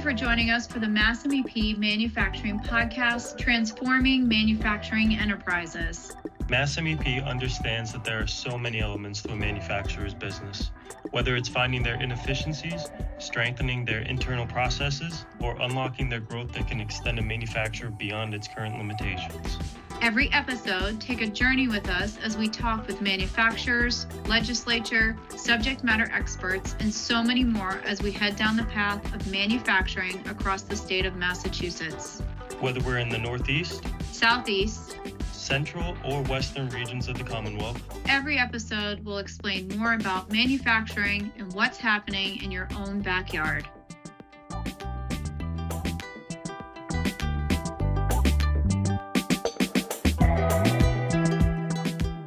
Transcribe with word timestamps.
you 0.00 0.10
for 0.10 0.12
joining 0.14 0.50
us 0.50 0.66
for 0.66 0.78
the 0.78 0.88
Mass 0.88 1.24
MEP 1.24 1.76
Manufacturing 1.76 2.58
Podcast, 2.60 3.36
Transforming 3.36 4.26
Manufacturing 4.26 5.14
Enterprises. 5.14 6.16
Mass 6.50 6.74
MEP 6.74 7.24
understands 7.24 7.92
that 7.92 8.02
there 8.02 8.20
are 8.20 8.26
so 8.26 8.58
many 8.58 8.80
elements 8.80 9.22
to 9.22 9.30
a 9.30 9.36
manufacturer's 9.36 10.14
business, 10.14 10.72
whether 11.12 11.36
it's 11.36 11.48
finding 11.48 11.80
their 11.80 11.94
inefficiencies, 12.02 12.90
strengthening 13.20 13.84
their 13.84 14.00
internal 14.00 14.44
processes, 14.48 15.26
or 15.38 15.56
unlocking 15.60 16.08
their 16.08 16.18
growth 16.18 16.50
that 16.54 16.66
can 16.66 16.80
extend 16.80 17.20
a 17.20 17.22
manufacturer 17.22 17.90
beyond 17.90 18.34
its 18.34 18.48
current 18.48 18.76
limitations. 18.76 19.58
Every 20.02 20.28
episode, 20.32 21.00
take 21.00 21.20
a 21.20 21.28
journey 21.28 21.68
with 21.68 21.88
us 21.88 22.18
as 22.18 22.36
we 22.36 22.48
talk 22.48 22.84
with 22.88 23.00
manufacturers, 23.00 24.08
legislature, 24.26 25.16
subject 25.36 25.84
matter 25.84 26.10
experts, 26.12 26.74
and 26.80 26.92
so 26.92 27.22
many 27.22 27.44
more 27.44 27.80
as 27.84 28.02
we 28.02 28.10
head 28.10 28.34
down 28.34 28.56
the 28.56 28.64
path 28.64 29.14
of 29.14 29.30
manufacturing 29.30 30.20
across 30.26 30.62
the 30.62 30.74
state 30.74 31.06
of 31.06 31.14
Massachusetts. 31.14 32.20
Whether 32.58 32.80
we're 32.80 32.98
in 32.98 33.08
the 33.08 33.18
Northeast, 33.18 33.84
Southeast, 34.10 34.96
Central, 35.40 35.96
or 36.04 36.22
Western 36.24 36.68
regions 36.68 37.08
of 37.08 37.16
the 37.16 37.24
Commonwealth, 37.24 37.82
every 38.06 38.38
episode 38.38 39.02
will 39.04 39.18
explain 39.18 39.68
more 39.78 39.94
about 39.94 40.30
manufacturing 40.30 41.32
and 41.38 41.50
what's 41.54 41.78
happening 41.78 42.42
in 42.42 42.50
your 42.50 42.68
own 42.76 43.00
backyard. 43.00 43.66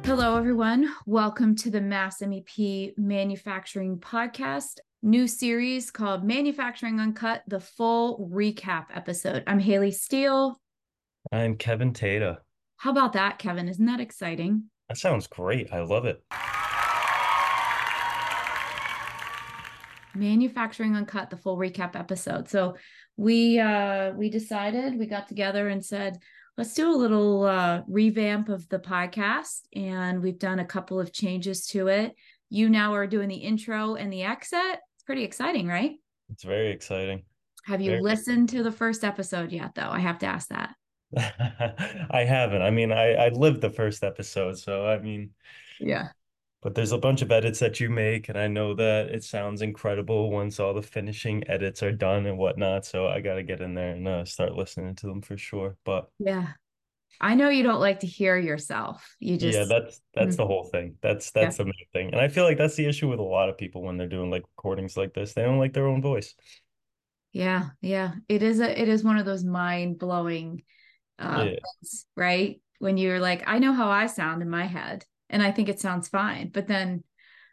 Hello, 0.04 0.36
everyone. 0.36 0.92
Welcome 1.06 1.54
to 1.56 1.70
the 1.70 1.80
Mass 1.80 2.20
MEP 2.20 2.98
Manufacturing 2.98 3.98
Podcast, 3.98 4.80
new 5.02 5.28
series 5.28 5.92
called 5.92 6.24
Manufacturing 6.24 6.98
Uncut, 6.98 7.44
the 7.46 7.60
full 7.60 8.28
recap 8.32 8.86
episode. 8.92 9.44
I'm 9.46 9.60
Haley 9.60 9.92
Steele. 9.92 10.60
I'm 11.32 11.56
Kevin 11.56 11.92
Tata. 11.92 12.40
How 12.76 12.90
about 12.90 13.14
that, 13.14 13.38
Kevin? 13.38 13.68
Isn't 13.68 13.86
that 13.86 14.00
exciting? 14.00 14.64
That 14.88 14.98
sounds 14.98 15.26
great. 15.26 15.72
I 15.72 15.80
love 15.80 16.04
it. 16.04 16.22
Manufacturing 20.14 20.94
Uncut, 20.94 21.30
the 21.30 21.36
full 21.36 21.56
recap 21.56 21.96
episode. 21.96 22.48
So 22.48 22.76
we 23.16 23.58
uh 23.58 24.12
we 24.12 24.30
decided, 24.30 24.98
we 24.98 25.06
got 25.06 25.28
together 25.28 25.68
and 25.68 25.84
said, 25.84 26.18
let's 26.56 26.74
do 26.74 26.88
a 26.88 26.94
little 26.94 27.44
uh, 27.44 27.82
revamp 27.88 28.48
of 28.48 28.68
the 28.68 28.78
podcast. 28.78 29.62
And 29.74 30.22
we've 30.22 30.38
done 30.38 30.60
a 30.60 30.64
couple 30.64 31.00
of 31.00 31.12
changes 31.12 31.66
to 31.68 31.88
it. 31.88 32.14
You 32.50 32.68
now 32.68 32.94
are 32.94 33.06
doing 33.06 33.28
the 33.28 33.36
intro 33.36 33.94
and 33.96 34.12
the 34.12 34.22
exit. 34.22 34.78
It's 34.94 35.02
pretty 35.04 35.24
exciting, 35.24 35.66
right? 35.66 35.92
It's 36.30 36.44
very 36.44 36.70
exciting. 36.70 37.24
Have 37.64 37.80
you 37.80 37.92
very 37.92 38.02
listened 38.02 38.50
to 38.50 38.62
the 38.62 38.70
first 38.70 39.04
episode 39.04 39.50
yet, 39.50 39.74
though? 39.74 39.88
I 39.90 39.98
have 39.98 40.18
to 40.20 40.26
ask 40.26 40.48
that. 40.48 40.74
I 42.10 42.24
haven't. 42.26 42.62
I 42.62 42.70
mean, 42.70 42.92
I, 42.92 43.14
I 43.14 43.28
lived 43.28 43.60
the 43.60 43.70
first 43.70 44.04
episode. 44.04 44.58
So, 44.58 44.86
I 44.86 44.98
mean, 44.98 45.30
yeah 45.80 46.08
but 46.64 46.74
there's 46.74 46.92
a 46.92 46.98
bunch 46.98 47.20
of 47.20 47.30
edits 47.30 47.60
that 47.60 47.78
you 47.78 47.88
make 47.88 48.28
and 48.28 48.38
i 48.38 48.48
know 48.48 48.74
that 48.74 49.08
it 49.10 49.22
sounds 49.22 49.62
incredible 49.62 50.32
once 50.32 50.58
all 50.58 50.74
the 50.74 50.82
finishing 50.82 51.48
edits 51.48 51.82
are 51.82 51.92
done 51.92 52.26
and 52.26 52.38
whatnot 52.38 52.84
so 52.84 53.06
i 53.06 53.20
got 53.20 53.34
to 53.34 53.42
get 53.44 53.60
in 53.60 53.74
there 53.74 53.90
and 53.90 54.08
uh, 54.08 54.24
start 54.24 54.56
listening 54.56 54.96
to 54.96 55.06
them 55.06 55.20
for 55.20 55.36
sure 55.36 55.76
but 55.84 56.08
yeah 56.18 56.48
i 57.20 57.34
know 57.34 57.48
you 57.48 57.62
don't 57.62 57.80
like 57.80 58.00
to 58.00 58.06
hear 58.06 58.36
yourself 58.36 59.14
you 59.20 59.36
just 59.36 59.56
yeah 59.56 59.64
that's 59.68 60.00
that's 60.14 60.30
mm-hmm. 60.30 60.36
the 60.36 60.46
whole 60.46 60.64
thing 60.64 60.96
that's 61.00 61.30
that's 61.30 61.58
yeah. 61.58 61.64
the 61.64 61.66
main 61.66 61.86
thing 61.92 62.06
and 62.12 62.20
i 62.20 62.26
feel 62.26 62.44
like 62.44 62.58
that's 62.58 62.74
the 62.74 62.86
issue 62.86 63.08
with 63.08 63.20
a 63.20 63.22
lot 63.22 63.48
of 63.48 63.58
people 63.58 63.82
when 63.82 63.96
they're 63.96 64.08
doing 64.08 64.30
like 64.30 64.42
recordings 64.56 64.96
like 64.96 65.12
this 65.14 65.34
they 65.34 65.42
don't 65.42 65.58
like 65.58 65.74
their 65.74 65.86
own 65.86 66.02
voice 66.02 66.34
yeah 67.32 67.68
yeah 67.82 68.12
it 68.28 68.42
is 68.42 68.60
a 68.60 68.80
it 68.80 68.88
is 68.88 69.04
one 69.04 69.18
of 69.18 69.26
those 69.26 69.44
mind-blowing 69.44 70.62
uh 71.18 71.46
yeah. 71.48 71.58
right 72.16 72.60
when 72.78 72.96
you're 72.96 73.20
like 73.20 73.42
i 73.46 73.58
know 73.58 73.72
how 73.72 73.88
i 73.88 74.06
sound 74.06 74.42
in 74.42 74.50
my 74.50 74.66
head 74.66 75.04
and 75.34 75.42
I 75.42 75.50
think 75.50 75.68
it 75.68 75.80
sounds 75.80 76.08
fine. 76.08 76.50
But 76.52 76.68
then 76.68 77.02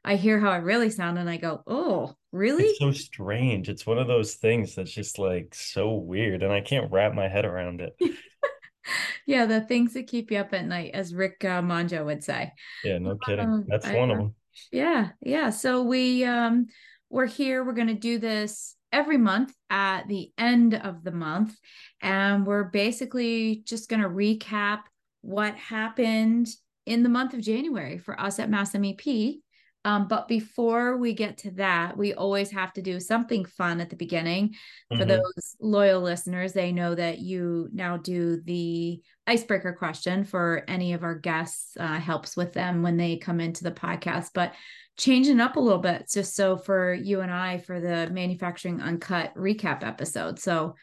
I 0.06 0.16
hear 0.16 0.40
how 0.40 0.52
I 0.52 0.58
really 0.58 0.90
sound 0.90 1.18
and 1.18 1.30
I 1.30 1.38
go, 1.38 1.64
oh, 1.68 2.16
really? 2.32 2.66
It's 2.66 2.80
so 2.80 2.92
strange. 2.92 3.70
It's 3.70 3.86
one 3.86 3.98
of 3.98 4.08
those 4.08 4.36
things 4.36 4.76
that's 4.76 4.92
just 4.92 5.20
like 5.20 5.54
so 5.56 5.94
weird 5.96 6.44
and 6.44 6.52
I 6.54 6.62
can't 6.62 6.92
wrap 6.92 7.14
my 7.14 7.28
head 7.28 7.46
around 7.46 7.82
it. 7.82 7.96
yeah, 9.26 9.46
the 9.46 9.62
things 9.62 9.94
that 9.94 10.08
keep 10.08 10.32
you 10.32 10.38
up 10.38 10.54
at 10.54 10.66
night, 10.66 10.92
as 10.94 11.14
Rick 11.14 11.44
uh, 11.44 11.62
Monjo 11.62 12.06
would 12.06 12.24
say. 12.24 12.54
Yeah, 12.84 13.00
no 13.00 13.16
kidding. 13.16 13.46
Um, 13.46 13.66
that's 13.68 13.88
I, 13.88 13.96
one 13.96 14.12
of 14.12 14.18
them. 14.18 14.36
Yeah, 14.72 15.10
yeah. 15.22 15.50
So 15.50 15.82
we 15.82 16.26
um 16.26 16.68
we're 17.10 17.26
here. 17.26 17.64
We're 17.64 17.74
gonna 17.74 17.94
do 17.94 18.20
this 18.20 18.76
every 18.92 19.18
month 19.18 19.54
at 19.70 20.08
the 20.08 20.32
end 20.38 20.74
of 20.74 21.04
the 21.04 21.12
month, 21.12 21.58
and 22.02 22.46
we're 22.46 22.66
basically 22.66 23.64
just 23.66 23.90
gonna 23.90 24.10
recap 24.10 24.82
what 25.22 25.56
happened 25.56 26.48
in 26.86 27.04
the 27.04 27.10
month 27.10 27.34
of 27.34 27.42
January 27.42 27.98
for 27.98 28.20
us 28.20 28.40
at 28.40 28.50
Mass 28.50 28.74
MEP. 28.74 29.42
Um, 29.84 30.08
but 30.08 30.28
before 30.28 30.98
we 30.98 31.14
get 31.14 31.40
to 31.40 31.52
that, 31.52 31.98
we 31.98 32.14
always 32.14 32.52
have 32.52 32.72
to 32.74 32.82
do 32.82 33.00
something 33.00 33.46
fun 33.46 33.82
at 33.82 33.90
the 33.90 33.96
beginning. 33.96 34.50
Mm-hmm. 34.50 34.98
For 34.98 35.06
those 35.06 35.56
loyal 35.60 36.02
listeners, 36.02 36.54
they 36.54 36.72
know 36.72 36.94
that 36.94 37.20
you 37.20 37.68
now 37.74 37.98
do 37.98 38.42
the 38.42 39.02
icebreaker 39.26 39.74
question 39.74 40.24
for 40.24 40.64
any 40.68 40.94
of 40.94 41.04
our 41.04 41.16
guests, 41.16 41.76
uh, 41.80 42.00
helps 42.00 42.38
with 42.38 42.54
them 42.54 42.84
when 42.84 42.98
they 42.98 43.18
come 43.18 43.40
into 43.40 43.64
the 43.64 43.72
podcast. 43.72 44.30
But 44.36 44.54
changing 44.98 45.40
up 45.40 45.56
a 45.56 45.60
little 45.60 45.80
bit, 45.80 46.10
just 46.14 46.36
so 46.36 46.58
for 46.58 46.94
you 46.94 47.22
and 47.22 47.32
I 47.32 47.58
for 47.58 47.80
the 47.80 48.08
manufacturing 48.12 48.82
uncut 48.82 49.34
recap 49.36 49.84
episode. 49.84 50.38
So 50.38 50.76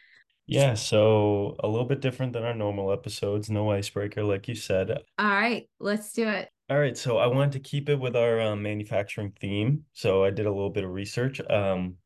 yeah, 0.48 0.72
so 0.72 1.56
a 1.60 1.69
little 1.69 1.84
bit 1.84 2.00
different 2.00 2.32
than 2.32 2.42
our 2.42 2.54
normal 2.54 2.91
episodes, 2.91 3.50
no 3.50 3.70
icebreaker, 3.70 4.25
like 4.25 4.48
you 4.48 4.54
said. 4.54 4.91
All 5.19 5.28
right, 5.28 5.69
let's 5.78 6.14
do 6.14 6.26
it. 6.26 6.48
All 6.70 6.78
right, 6.78 6.97
so 6.97 7.19
I 7.19 7.26
wanted 7.26 7.53
to 7.53 7.60
keep 7.60 7.91
it 7.91 8.00
with 8.00 8.16
our 8.16 8.41
um, 8.41 8.62
manufacturing 8.62 9.34
theme. 9.38 9.84
So 9.92 10.25
I 10.25 10.31
did 10.31 10.47
a 10.47 10.50
little 10.50 10.70
bit 10.70 10.84
of 10.84 10.91
research. 10.91 11.38
Um, 11.50 11.97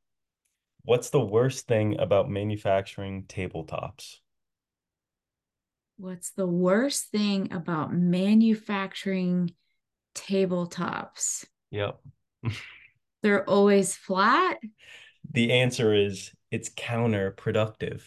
what's 0.82 1.10
the 1.10 1.20
worst 1.24 1.68
thing 1.68 2.00
about 2.00 2.28
manufacturing 2.28 3.26
tabletops? 3.28 4.16
What's 5.96 6.30
the 6.30 6.46
worst 6.46 7.12
thing 7.12 7.52
about 7.52 7.94
manufacturing 7.94 9.52
tabletops? 10.16 11.44
Yep. 11.70 12.00
They're 13.22 13.48
always 13.48 13.94
flat. 13.94 14.58
The 15.30 15.52
answer 15.52 15.94
is 15.94 16.32
it's 16.52 16.68
counterproductive. 16.68 18.02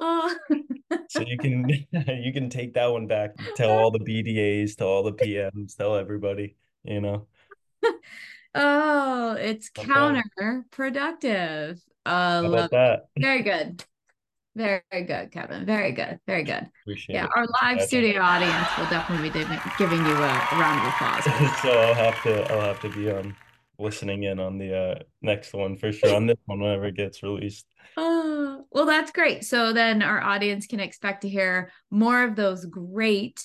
Oh. 0.00 0.36
so 1.08 1.22
you 1.22 1.38
can 1.38 1.66
you 1.92 2.32
can 2.32 2.50
take 2.50 2.74
that 2.74 2.92
one 2.92 3.06
back. 3.06 3.36
Tell 3.54 3.70
all 3.70 3.90
the 3.90 4.00
BDAs, 4.00 4.76
tell 4.76 4.88
all 4.88 5.04
the 5.04 5.12
PMs, 5.12 5.76
tell 5.76 5.96
everybody. 5.96 6.56
You 6.84 7.00
know. 7.00 7.26
Oh, 8.54 9.36
it's 9.38 9.68
counterproductive. 9.70 11.78
Uh, 12.06 12.42
love 12.44 12.70
that. 12.70 13.08
It. 13.14 13.20
Very 13.20 13.42
good. 13.42 13.84
Very 14.56 14.80
good, 14.90 15.30
Kevin. 15.30 15.66
Very 15.66 15.92
good. 15.92 16.18
Very 16.26 16.44
good. 16.44 16.66
Appreciate 16.82 17.14
yeah, 17.14 17.26
it. 17.26 17.30
our 17.36 17.46
live 17.62 17.82
studio 17.82 18.22
audience 18.22 18.66
will 18.78 18.86
definitely 18.86 19.28
be 19.28 19.44
giving 19.78 19.98
you 19.98 20.12
a, 20.12 20.16
a 20.16 20.58
round 20.58 20.80
of 20.80 20.86
applause. 20.88 21.24
so 21.62 21.78
I'll 21.78 21.92
have 21.94 22.22
to 22.22 22.50
I'll 22.52 22.62
have 22.62 22.80
to 22.80 22.88
be 22.88 23.10
on 23.10 23.36
listening 23.78 24.24
in 24.24 24.40
on 24.40 24.58
the 24.58 24.76
uh, 24.76 24.94
next 25.22 25.54
one 25.54 25.76
for 25.76 25.92
sure 25.92 26.14
on 26.14 26.26
this 26.28 26.38
one 26.46 26.60
whenever 26.60 26.86
it 26.86 26.96
gets 26.96 27.22
released. 27.22 27.66
Oh, 27.96 28.64
well, 28.70 28.86
that's 28.86 29.12
great. 29.12 29.44
So 29.44 29.72
then 29.72 30.02
our 30.02 30.20
audience 30.20 30.66
can 30.66 30.80
expect 30.80 31.22
to 31.22 31.28
hear 31.28 31.72
more 31.90 32.22
of 32.22 32.36
those 32.36 32.64
great, 32.64 33.42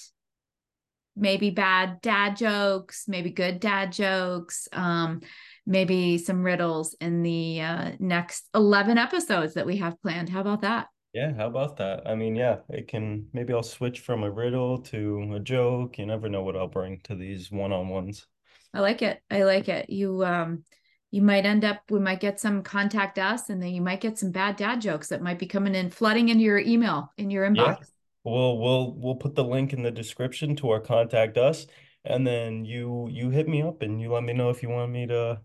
maybe 1.15 1.49
bad 1.49 2.01
dad 2.01 2.37
jokes, 2.37 3.05
maybe 3.07 3.31
good 3.31 3.59
dad 3.59 3.91
jokes, 3.91 4.67
um, 4.73 5.21
maybe 5.65 6.17
some 6.17 6.43
riddles 6.43 6.95
in 6.99 7.23
the 7.23 7.61
uh, 7.61 7.91
next 7.99 8.47
11 8.53 8.97
episodes 8.97 9.53
that 9.55 9.65
we 9.65 9.77
have 9.77 10.01
planned. 10.01 10.29
How 10.29 10.41
about 10.41 10.61
that? 10.61 10.87
Yeah, 11.13 11.31
how 11.35 11.45
about 11.45 11.77
that? 11.77 12.07
I 12.07 12.15
mean, 12.15 12.35
yeah, 12.35 12.57
it 12.69 12.87
can 12.87 13.27
maybe 13.33 13.53
I'll 13.53 13.61
switch 13.61 13.99
from 13.99 14.23
a 14.23 14.31
riddle 14.31 14.79
to 14.79 15.33
a 15.35 15.39
joke. 15.39 15.99
You 15.99 16.07
never 16.07 16.27
know 16.27 16.41
what 16.41 16.55
I'll 16.55 16.67
bring 16.67 17.01
to 17.03 17.15
these 17.15 17.51
one 17.51 17.71
on 17.71 17.89
ones. 17.89 18.25
I 18.73 18.79
like 18.81 19.01
it. 19.01 19.21
I 19.29 19.43
like 19.43 19.69
it. 19.69 19.89
You 19.89 20.23
um 20.23 20.63
you 21.11 21.21
might 21.21 21.45
end 21.45 21.63
up 21.63 21.81
we 21.89 21.99
might 21.99 22.19
get 22.19 22.39
some 22.39 22.63
contact 22.63 23.19
us 23.19 23.49
and 23.49 23.61
then 23.61 23.69
you 23.69 23.81
might 23.81 24.01
get 24.01 24.17
some 24.17 24.31
bad 24.31 24.55
dad 24.55 24.81
jokes 24.81 25.09
that 25.09 25.21
might 25.21 25.39
be 25.39 25.45
coming 25.45 25.75
in 25.75 25.89
flooding 25.89 26.29
into 26.29 26.43
your 26.43 26.59
email 26.59 27.11
in 27.17 27.29
your 27.29 27.47
inbox. 27.47 27.55
Yeah. 27.55 27.85
We'll 28.23 28.57
we'll 28.57 28.95
we'll 28.95 29.15
put 29.15 29.35
the 29.35 29.43
link 29.43 29.73
in 29.73 29.83
the 29.83 29.91
description 29.91 30.55
to 30.57 30.69
our 30.71 30.79
contact 30.79 31.37
us 31.37 31.67
and 32.05 32.25
then 32.25 32.65
you 32.65 33.07
you 33.11 33.29
hit 33.29 33.47
me 33.47 33.61
up 33.61 33.81
and 33.81 34.01
you 34.01 34.11
let 34.11 34.23
me 34.23 34.33
know 34.33 34.49
if 34.49 34.63
you 34.63 34.69
want 34.69 34.91
me 34.91 35.07
to 35.07 35.39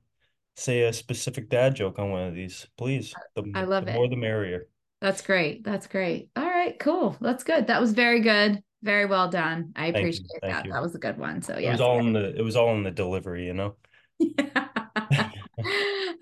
say 0.56 0.82
a 0.82 0.92
specific 0.92 1.48
dad 1.48 1.76
joke 1.76 1.98
on 1.98 2.10
one 2.10 2.28
of 2.28 2.34
these. 2.34 2.66
Please. 2.76 3.14
The, 3.36 3.44
I 3.54 3.64
love 3.64 3.84
the 3.84 3.92
it. 3.92 3.94
More 3.94 4.08
the 4.08 4.16
merrier. 4.16 4.66
That's 5.00 5.22
great. 5.22 5.62
That's 5.64 5.86
great. 5.86 6.30
All 6.34 6.44
right, 6.44 6.76
cool. 6.78 7.16
That's 7.20 7.44
good. 7.44 7.68
That 7.68 7.80
was 7.80 7.92
very 7.92 8.20
good. 8.20 8.62
Very 8.82 9.06
well 9.06 9.28
done. 9.28 9.72
I 9.74 9.90
Thank 9.92 9.96
appreciate 9.96 10.40
that. 10.42 10.66
You. 10.66 10.72
That 10.72 10.82
was 10.82 10.94
a 10.94 10.98
good 10.98 11.18
one. 11.18 11.42
So 11.42 11.58
yeah. 11.58 11.70
It 11.70 11.72
was 11.72 11.80
all 11.80 11.98
in 11.98 12.12
the 12.12 12.36
it 12.36 12.42
was 12.42 12.56
all 12.56 12.74
in 12.76 12.84
the 12.84 12.90
delivery, 12.90 13.46
you 13.46 13.54
know. 13.54 13.74
Yeah. 14.18 14.68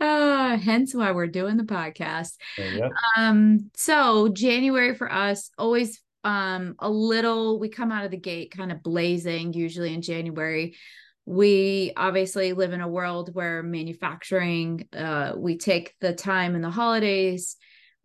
uh, 0.01 0.57
hence 0.57 0.95
why 0.95 1.13
we're 1.13 1.27
doing 1.27 1.57
the 1.57 1.65
podcast. 1.65 2.37
Um, 3.17 3.71
so 3.75 4.29
January 4.29 4.95
for 4.95 5.11
us 5.11 5.51
always 5.59 6.03
um 6.25 6.75
a 6.79 6.91
little 6.91 7.59
we 7.59 7.69
come 7.69 7.93
out 7.93 8.05
of 8.05 8.11
the 8.11 8.17
gate 8.17 8.51
kind 8.51 8.73
of 8.73 8.83
blazing 8.83 9.53
usually 9.53 9.93
in 9.93 10.03
January. 10.03 10.77
We 11.25 11.93
obviously 11.97 12.53
live 12.53 12.73
in 12.73 12.81
a 12.81 12.89
world 12.89 13.35
where 13.35 13.63
manufacturing 13.63 14.89
uh 14.97 15.33
we 15.37 15.59
take 15.59 15.95
the 16.01 16.15
time 16.15 16.55
in 16.55 16.63
the 16.63 16.71
holidays 16.71 17.57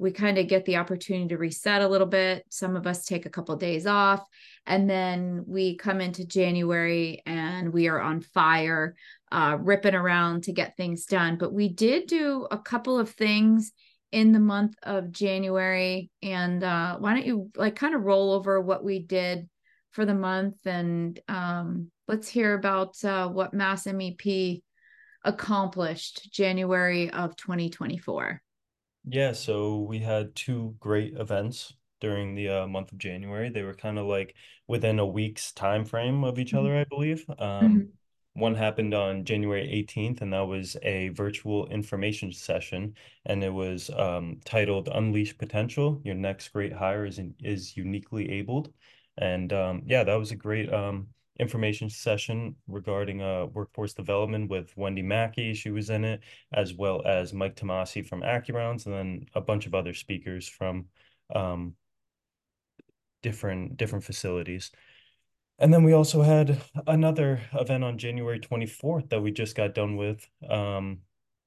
we 0.01 0.11
kind 0.11 0.39
of 0.39 0.47
get 0.47 0.65
the 0.65 0.77
opportunity 0.77 1.27
to 1.27 1.37
reset 1.37 1.83
a 1.83 1.87
little 1.87 2.07
bit. 2.07 2.43
Some 2.49 2.75
of 2.75 2.87
us 2.87 3.05
take 3.05 3.27
a 3.27 3.29
couple 3.29 3.53
of 3.53 3.61
days 3.61 3.85
off, 3.85 4.25
and 4.65 4.89
then 4.89 5.43
we 5.45 5.77
come 5.77 6.01
into 6.01 6.25
January 6.25 7.21
and 7.27 7.71
we 7.71 7.87
are 7.87 8.01
on 8.01 8.21
fire, 8.21 8.95
uh, 9.31 9.57
ripping 9.59 9.93
around 9.93 10.45
to 10.45 10.53
get 10.53 10.75
things 10.75 11.05
done. 11.05 11.37
But 11.37 11.53
we 11.53 11.69
did 11.69 12.07
do 12.07 12.47
a 12.49 12.57
couple 12.57 12.97
of 12.97 13.11
things 13.11 13.71
in 14.11 14.31
the 14.31 14.39
month 14.39 14.73
of 14.81 15.11
January. 15.11 16.09
And 16.23 16.63
uh, 16.63 16.97
why 16.97 17.13
don't 17.13 17.27
you 17.27 17.51
like 17.55 17.75
kind 17.75 17.93
of 17.93 18.01
roll 18.01 18.33
over 18.33 18.59
what 18.59 18.83
we 18.83 19.03
did 19.03 19.47
for 19.91 20.05
the 20.05 20.15
month 20.15 20.65
and 20.65 21.19
um, 21.27 21.91
let's 22.07 22.27
hear 22.27 22.53
about 22.55 23.03
uh, 23.03 23.27
what 23.27 23.53
Mass 23.53 23.85
MEP 23.85 24.63
accomplished 25.23 26.31
January 26.33 27.11
of 27.11 27.35
2024. 27.35 28.41
Yeah, 29.05 29.31
so 29.31 29.79
we 29.79 29.99
had 29.99 30.35
two 30.35 30.75
great 30.79 31.15
events 31.15 31.73
during 31.99 32.35
the 32.35 32.49
uh, 32.49 32.67
month 32.67 32.91
of 32.91 32.97
January. 32.97 33.49
They 33.49 33.63
were 33.63 33.73
kind 33.73 33.97
of 33.97 34.05
like 34.05 34.35
within 34.67 34.99
a 34.99 35.05
week's 35.05 35.51
time 35.51 35.85
frame 35.85 36.23
of 36.23 36.37
each 36.37 36.49
mm-hmm. 36.49 36.59
other, 36.59 36.77
I 36.77 36.83
believe. 36.83 37.25
Um, 37.29 37.37
mm-hmm. 37.37 37.79
One 38.33 38.55
happened 38.55 38.93
on 38.93 39.25
January 39.25 39.67
18th, 39.67 40.21
and 40.21 40.31
that 40.33 40.47
was 40.47 40.77
a 40.83 41.09
virtual 41.09 41.67
information 41.67 42.31
session, 42.31 42.95
and 43.25 43.43
it 43.43 43.53
was 43.53 43.89
um, 43.89 44.39
titled 44.45 44.87
"Unleash 44.87 45.37
Potential: 45.37 45.99
Your 46.05 46.15
Next 46.15 46.47
Great 46.49 46.71
Hire 46.71 47.05
is 47.05 47.19
is 47.43 47.75
Uniquely 47.75 48.31
Abled." 48.31 48.71
And 49.17 49.51
um, 49.51 49.81
yeah, 49.85 50.05
that 50.05 50.15
was 50.15 50.31
a 50.31 50.37
great 50.37 50.71
um, 50.71 51.07
information 51.41 51.89
session 51.89 52.55
regarding 52.67 53.21
uh, 53.21 53.47
workforce 53.47 53.93
development 53.93 54.49
with 54.49 54.71
Wendy 54.77 55.01
Mackey. 55.01 55.53
She 55.53 55.71
was 55.71 55.89
in 55.89 56.05
it, 56.05 56.21
as 56.53 56.73
well 56.73 57.01
as 57.05 57.33
Mike 57.33 57.55
Tomasi 57.55 58.05
from 58.05 58.21
AccuRounds, 58.21 58.85
and 58.85 58.95
then 58.95 59.25
a 59.33 59.41
bunch 59.41 59.65
of 59.65 59.73
other 59.73 59.93
speakers 59.93 60.47
from 60.47 60.85
um, 61.35 61.73
different 63.23 63.75
different 63.75 64.05
facilities. 64.05 64.71
And 65.59 65.73
then 65.73 65.83
we 65.83 65.93
also 65.93 66.21
had 66.21 66.61
another 66.87 67.41
event 67.53 67.83
on 67.83 67.97
January 67.97 68.39
24th 68.39 69.09
that 69.09 69.21
we 69.21 69.31
just 69.31 69.55
got 69.55 69.75
done 69.75 69.95
with 69.95 70.27
um, 70.49 70.99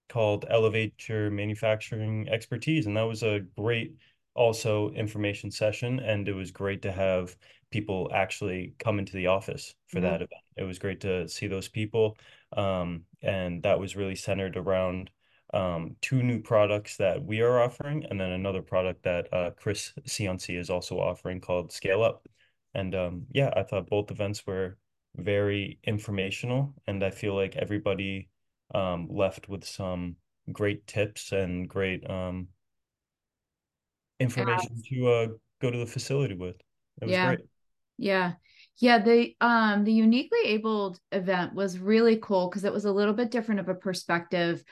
called 0.08 0.44
Elevate 0.48 1.08
Your 1.08 1.30
Manufacturing 1.30 2.28
Expertise. 2.28 2.86
And 2.86 2.96
that 2.96 3.02
was 3.08 3.22
a 3.22 3.40
great 3.56 3.96
also 4.34 4.90
information 4.90 5.50
session. 5.50 6.00
And 6.00 6.28
it 6.28 6.34
was 6.34 6.50
great 6.50 6.82
to 6.82 6.92
have 6.92 7.36
people 7.70 8.10
actually 8.14 8.74
come 8.78 8.98
into 8.98 9.16
the 9.16 9.26
office 9.26 9.74
for 9.88 9.96
mm-hmm. 9.98 10.06
that 10.06 10.14
event. 10.16 10.42
It 10.56 10.64
was 10.64 10.78
great 10.78 11.00
to 11.00 11.28
see 11.28 11.46
those 11.46 11.68
people. 11.68 12.16
Um, 12.56 13.02
and 13.22 13.62
that 13.62 13.80
was 13.80 13.96
really 13.96 14.14
centered 14.14 14.56
around 14.56 15.10
um, 15.52 15.96
two 16.00 16.22
new 16.22 16.40
products 16.40 16.96
that 16.96 17.24
we 17.24 17.40
are 17.40 17.62
offering, 17.62 18.04
and 18.10 18.20
then 18.20 18.30
another 18.30 18.60
product 18.60 19.04
that 19.04 19.32
uh, 19.32 19.50
Chris 19.56 19.92
Cianci 20.06 20.58
is 20.58 20.68
also 20.68 20.98
offering 20.98 21.40
called 21.40 21.72
Scale 21.72 22.02
Up. 22.02 22.26
And 22.74 22.94
um, 22.94 23.26
yeah, 23.30 23.50
I 23.56 23.62
thought 23.62 23.88
both 23.88 24.10
events 24.10 24.44
were 24.46 24.76
very 25.16 25.78
informational, 25.84 26.74
and 26.88 27.04
I 27.04 27.10
feel 27.10 27.36
like 27.36 27.54
everybody 27.54 28.28
um, 28.74 29.06
left 29.08 29.48
with 29.48 29.64
some 29.64 30.16
great 30.50 30.86
tips 30.88 31.30
and 31.30 31.68
great 31.68 32.08
um, 32.10 32.48
information 34.20 34.82
to 34.90 35.08
uh, 35.08 35.26
go 35.60 35.70
to 35.70 35.78
the 35.78 35.86
facility 35.86 36.34
with. 36.34 36.56
It 37.00 37.06
was 37.06 37.12
yeah. 37.12 37.26
great. 37.26 37.46
Yeah. 37.98 38.32
Yeah, 38.78 38.98
the 38.98 39.36
um 39.40 39.84
the 39.84 39.92
uniquely 39.92 40.40
abled 40.46 40.98
event 41.12 41.54
was 41.54 41.78
really 41.78 42.18
cool 42.20 42.48
because 42.48 42.64
it 42.64 42.72
was 42.72 42.84
a 42.84 42.92
little 42.92 43.14
bit 43.14 43.30
different 43.30 43.60
of 43.60 43.68
a 43.68 43.74
perspective 43.74 44.64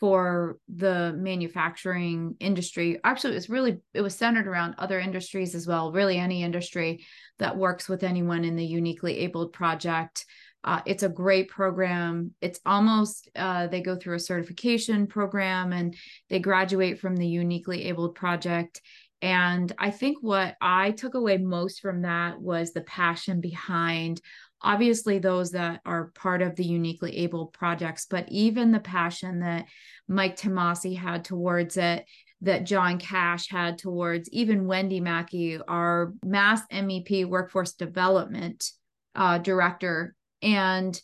for 0.00 0.56
the 0.74 1.14
manufacturing 1.18 2.36
industry. 2.40 2.98
Actually, 3.04 3.32
it 3.32 3.36
was 3.36 3.50
really 3.50 3.78
it 3.92 4.00
was 4.00 4.14
centered 4.14 4.46
around 4.46 4.76
other 4.78 4.98
industries 4.98 5.54
as 5.54 5.66
well, 5.66 5.92
really 5.92 6.18
any 6.18 6.42
industry 6.42 7.04
that 7.38 7.58
works 7.58 7.86
with 7.86 8.02
anyone 8.02 8.44
in 8.44 8.56
the 8.56 8.64
uniquely 8.64 9.18
abled 9.18 9.52
project. 9.52 10.24
Uh, 10.62 10.80
it's 10.84 11.02
a 11.02 11.08
great 11.08 11.48
program. 11.48 12.34
It's 12.40 12.60
almost 12.66 13.30
uh, 13.34 13.66
they 13.68 13.80
go 13.80 13.96
through 13.96 14.16
a 14.16 14.20
certification 14.20 15.06
program 15.06 15.72
and 15.72 15.94
they 16.28 16.38
graduate 16.38 16.98
from 17.00 17.16
the 17.16 17.26
uniquely 17.26 17.84
abled 17.84 18.14
project 18.14 18.80
and 19.22 19.70
I 19.78 19.90
think 19.90 20.18
what 20.22 20.56
I 20.62 20.92
took 20.92 21.14
away 21.14 21.36
most 21.36 21.80
from 21.80 22.02
that 22.02 22.40
was 22.40 22.72
the 22.72 22.80
passion 22.80 23.40
behind 23.40 24.20
obviously 24.62 25.18
those 25.18 25.52
that 25.52 25.80
are 25.86 26.12
part 26.14 26.42
of 26.42 26.54
the 26.56 26.64
uniquely 26.64 27.18
able 27.18 27.46
projects, 27.46 28.06
but 28.08 28.26
even 28.28 28.72
the 28.72 28.80
passion 28.80 29.40
that 29.40 29.66
Mike 30.06 30.36
Tomasi 30.36 30.96
had 30.96 31.24
towards 31.24 31.76
it, 31.76 32.04
that 32.42 32.64
John 32.64 32.98
Cash 32.98 33.48
had 33.48 33.78
towards 33.78 34.28
even 34.30 34.66
Wendy 34.66 35.00
Mackey, 35.00 35.58
our 35.58 36.12
Mass 36.24 36.62
MEP 36.70 37.26
workforce 37.26 37.72
development 37.72 38.70
uh, 39.14 39.38
director. 39.38 40.14
And 40.42 41.00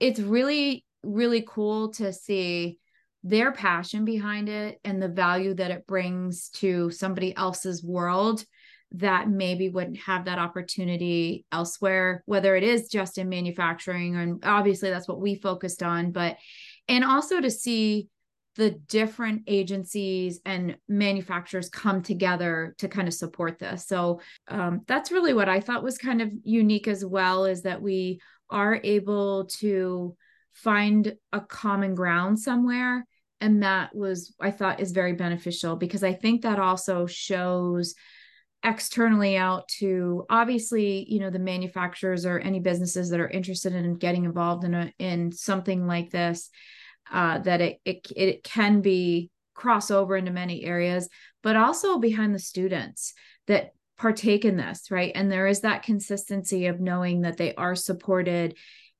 it's 0.00 0.20
really, 0.20 0.84
really 1.02 1.44
cool 1.46 1.92
to 1.92 2.12
see 2.12 2.78
their 3.24 3.52
passion 3.52 4.04
behind 4.04 4.48
it 4.48 4.80
and 4.84 5.00
the 5.00 5.08
value 5.08 5.54
that 5.54 5.70
it 5.70 5.86
brings 5.86 6.48
to 6.48 6.90
somebody 6.90 7.36
else's 7.36 7.84
world 7.84 8.44
that 8.94 9.28
maybe 9.28 9.68
wouldn't 9.68 9.98
have 9.98 10.24
that 10.24 10.38
opportunity 10.38 11.46
elsewhere 11.52 12.22
whether 12.26 12.56
it 12.56 12.64
is 12.64 12.88
just 12.88 13.16
in 13.16 13.28
manufacturing 13.28 14.16
and 14.16 14.44
obviously 14.44 14.90
that's 14.90 15.08
what 15.08 15.20
we 15.20 15.34
focused 15.36 15.82
on 15.82 16.10
but 16.10 16.36
and 16.88 17.04
also 17.04 17.40
to 17.40 17.50
see 17.50 18.08
the 18.56 18.70
different 18.70 19.42
agencies 19.46 20.40
and 20.44 20.76
manufacturers 20.88 21.70
come 21.70 22.02
together 22.02 22.74
to 22.78 22.88
kind 22.88 23.08
of 23.08 23.14
support 23.14 23.58
this. 23.58 23.86
So 23.86 24.20
um, 24.48 24.82
that's 24.86 25.10
really 25.10 25.32
what 25.32 25.48
i 25.48 25.60
thought 25.60 25.82
was 25.82 25.98
kind 25.98 26.20
of 26.20 26.30
unique 26.44 26.86
as 26.88 27.04
well 27.04 27.44
is 27.44 27.62
that 27.62 27.80
we 27.80 28.20
are 28.52 28.78
able 28.84 29.46
to 29.46 30.16
find 30.52 31.14
a 31.32 31.40
common 31.40 31.94
ground 31.94 32.38
somewhere. 32.38 33.06
And 33.40 33.64
that 33.64 33.92
was 33.92 34.36
i 34.40 34.52
thought 34.52 34.78
is 34.78 34.92
very 34.92 35.14
beneficial 35.14 35.74
because 35.74 36.04
i 36.04 36.12
think 36.12 36.42
that 36.42 36.60
also 36.60 37.06
shows 37.06 37.96
externally 38.62 39.36
out 39.36 39.66
to 39.66 40.24
obviously 40.30 41.04
you 41.08 41.18
know 41.18 41.30
the 41.30 41.38
manufacturers 41.38 42.24
or 42.24 42.38
any 42.38 42.60
businesses 42.60 43.10
that 43.10 43.18
are 43.18 43.28
interested 43.28 43.74
in 43.74 43.96
getting 43.96 44.24
involved 44.24 44.64
in 44.64 44.74
a 44.74 44.92
in 44.98 45.32
something 45.32 45.86
like 45.86 46.10
this 46.10 46.50
uh, 47.10 47.38
that 47.40 47.60
it, 47.60 47.78
it 47.84 48.06
it 48.14 48.44
can 48.44 48.80
be 48.80 49.30
crossover 49.56 50.16
into 50.16 50.30
many 50.30 50.62
areas 50.64 51.08
but 51.42 51.56
also 51.56 51.98
behind 51.98 52.34
the 52.34 52.38
students 52.38 53.14
that 53.48 53.72
partake 54.02 54.44
in 54.44 54.56
this 54.56 54.90
right 54.90 55.12
and 55.14 55.30
there 55.30 55.46
is 55.46 55.60
that 55.60 55.84
consistency 55.84 56.66
of 56.66 56.80
knowing 56.80 57.20
that 57.20 57.36
they 57.36 57.54
are 57.54 57.76
supported 57.76 58.56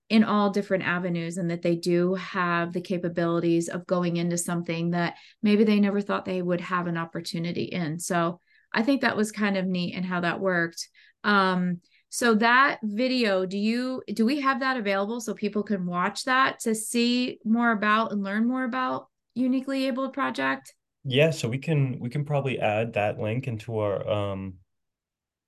in 0.08 0.22
all 0.22 0.50
different 0.50 0.84
avenues 0.84 1.38
and 1.38 1.50
that 1.50 1.62
they 1.62 1.74
do 1.74 2.14
have 2.14 2.72
the 2.72 2.80
capabilities 2.80 3.68
of 3.68 3.84
going 3.84 4.16
into 4.16 4.38
something 4.38 4.90
that 4.90 5.16
maybe 5.42 5.64
they 5.64 5.80
never 5.80 6.00
thought 6.00 6.24
they 6.24 6.40
would 6.40 6.60
have 6.60 6.86
an 6.86 6.96
opportunity 6.96 7.64
in. 7.64 7.98
So 7.98 8.38
I 8.72 8.82
think 8.82 9.00
that 9.00 9.16
was 9.16 9.32
kind 9.32 9.56
of 9.56 9.66
neat 9.66 9.96
and 9.96 10.04
how 10.04 10.20
that 10.20 10.38
worked. 10.38 10.86
Um, 11.24 11.80
so 12.10 12.34
that 12.34 12.78
video, 12.84 13.44
do 13.44 13.58
you 13.58 14.02
do 14.06 14.24
we 14.24 14.40
have 14.42 14.60
that 14.60 14.76
available 14.76 15.20
so 15.20 15.34
people 15.34 15.64
can 15.64 15.84
watch 15.84 16.24
that 16.26 16.60
to 16.60 16.76
see 16.76 17.40
more 17.44 17.72
about 17.72 18.12
and 18.12 18.22
learn 18.22 18.46
more 18.46 18.64
about 18.64 19.08
Uniquely 19.34 19.86
Abled 19.86 20.12
Project? 20.12 20.74
Yeah, 21.04 21.30
so 21.30 21.48
we 21.48 21.58
can 21.58 21.98
we 21.98 22.10
can 22.10 22.24
probably 22.24 22.60
add 22.60 22.92
that 22.92 23.18
link 23.18 23.48
into 23.48 23.78
our 23.78 24.06
um 24.08 24.54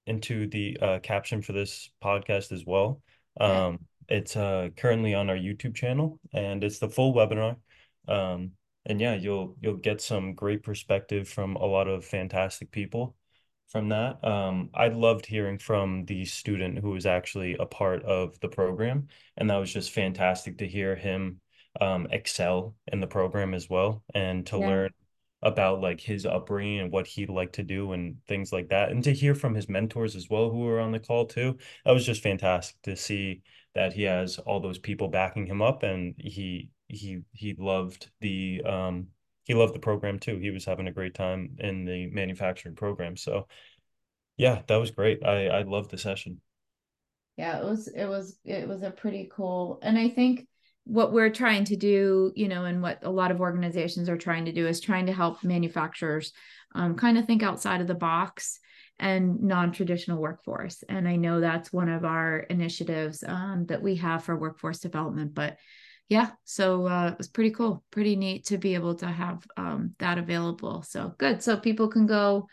into 0.07 0.47
the 0.49 0.77
uh 0.81 0.99
caption 1.01 1.43
for 1.43 1.53
this 1.53 1.91
podcast 2.03 2.53
as 2.53 2.65
well. 2.67 3.01
Um 3.41 3.81
it's 4.09 4.37
uh 4.37 4.69
currently 4.77 5.15
on 5.15 5.31
our 5.31 5.37
YouTube 5.37 5.75
channel 5.75 6.19
and 6.33 6.63
it's 6.63 6.79
the 6.79 6.89
full 6.89 7.15
webinar. 7.15 7.57
Um, 8.07 8.53
and 8.87 9.01
yeah, 9.01 9.15
you'll 9.15 9.57
you'll 9.61 9.77
get 9.77 10.01
some 10.01 10.35
great 10.35 10.63
perspective 10.63 11.29
from 11.29 11.57
a 11.57 11.65
lot 11.65 11.89
of 11.89 12.05
fantastic 12.05 12.71
people 12.71 13.17
from 13.69 13.89
that. 13.89 14.23
Um, 14.25 14.71
I 14.75 14.89
loved 14.89 15.27
hearing 15.27 15.59
from 15.59 16.05
the 16.05 16.25
student 16.25 16.79
who 16.79 16.91
was 16.91 17.07
actually 17.07 17.57
a 17.59 17.67
part 17.67 18.03
of 18.05 18.39
the 18.41 18.49
program, 18.49 19.09
and 19.37 19.49
that 19.49 19.57
was 19.57 19.73
just 19.73 19.93
fantastic 19.93 20.59
to 20.59 20.69
hear 20.69 20.95
him 20.95 21.41
um, 21.81 22.07
excel 22.11 22.75
in 22.93 23.01
the 23.01 23.07
program 23.07 23.55
as 23.55 23.69
well, 23.69 24.03
and 24.15 24.47
to 24.47 24.59
yeah. 24.59 24.67
learn 24.67 24.91
about 25.45 25.81
like 25.81 26.01
his 26.01 26.27
upbringing 26.27 26.81
and 26.81 26.93
what 26.93 27.07
he'd 27.07 27.31
like 27.31 27.53
to 27.53 27.63
do 27.63 27.93
and 27.93 28.17
things 28.27 28.53
like 28.53 28.69
that, 28.71 28.91
and 28.91 29.05
to 29.05 29.13
hear 29.13 29.35
from 29.35 29.55
his 29.55 29.69
mentors 29.69 30.17
as 30.17 30.29
well 30.31 30.51
who 30.51 30.61
were 30.61 30.81
on 30.81 30.93
the 30.93 31.01
call 31.01 31.27
too. 31.27 31.59
That 31.85 31.93
was 31.93 32.07
just 32.07 32.23
fantastic 32.23 32.81
to 32.83 32.97
see 32.97 33.43
that 33.75 33.93
he 33.93 34.03
has 34.05 34.39
all 34.39 34.61
those 34.61 34.79
people 34.79 35.09
backing 35.09 35.47
him 35.47 35.63
up 35.63 35.83
and 35.83 36.15
he 36.19 36.71
he 36.89 37.23
he 37.33 37.55
loved 37.59 38.11
the 38.21 38.63
um 38.65 39.09
he 39.45 39.55
loved 39.55 39.75
the 39.75 39.79
program 39.81 40.19
too. 40.19 40.39
He 40.39 40.51
was 40.51 40.65
having 40.65 40.89
a 40.89 40.93
great 40.93 41.15
time 41.15 41.57
in 41.59 41.85
the 41.85 42.07
manufacturing 42.09 42.77
program. 42.77 43.17
So 43.17 43.47
yeah, 44.37 44.63
that 44.67 44.77
was 44.77 44.91
great. 44.91 45.25
I 45.25 45.49
I 45.49 45.63
loved 45.63 45.91
the 45.91 45.99
session. 45.99 46.41
Yeah, 47.37 47.59
it 47.59 47.65
was 47.65 47.89
it 47.89 48.07
was 48.07 48.39
it 48.45 48.69
was 48.69 48.83
a 48.83 48.91
pretty 48.91 49.29
cool 49.33 49.81
and 49.83 49.99
I 49.99 50.09
think 50.09 50.47
what 50.85 51.13
we're 51.13 51.31
trying 51.31 51.65
to 51.65 51.77
do, 51.77 52.33
you 52.35 52.49
know, 52.49 52.65
and 52.65 52.83
what 52.83 52.99
a 53.03 53.11
lot 53.11 53.31
of 53.31 53.41
organizations 53.41 54.09
are 54.09 54.19
trying 54.19 54.45
to 54.45 54.53
do 54.53 54.67
is 54.67 54.81
trying 54.81 55.07
to 55.07 55.13
help 55.13 55.43
manufacturers 55.43 56.33
um, 56.75 56.95
kind 56.95 57.17
of 57.17 57.25
think 57.25 57.43
outside 57.43 57.81
of 57.81 57.87
the 57.87 57.95
box 57.95 58.61
and 58.99 59.43
non-traditional 59.43 60.21
workforce. 60.21 60.85
And 60.89 61.09
I 61.09 61.17
know 61.17 61.41
that's 61.41 61.73
one 61.73 61.89
of 61.89 62.05
our 62.05 62.39
initiatives 62.39 63.25
um, 63.27 63.67
that 63.69 63.83
we 63.83 63.97
have 63.97 64.25
for 64.25 64.37
workforce 64.37 64.79
development. 64.79 65.35
But 65.35 65.57
yeah, 66.09 66.31
so 66.45 66.87
uh, 66.87 67.09
it 67.13 67.19
was 67.19 67.29
pretty 67.29 67.51
cool, 67.51 67.83
pretty 67.91 68.15
neat 68.15 68.47
to 68.47 68.59
be 68.59 68.75
able 68.75 68.95
to 68.97 69.07
have 69.07 69.45
um, 69.57 69.95
that 69.99 70.19
available. 70.19 70.83
So 70.83 71.15
good. 71.19 71.43
So 71.43 71.57
people 71.57 71.89
can 71.89 72.07
go 72.07 72.47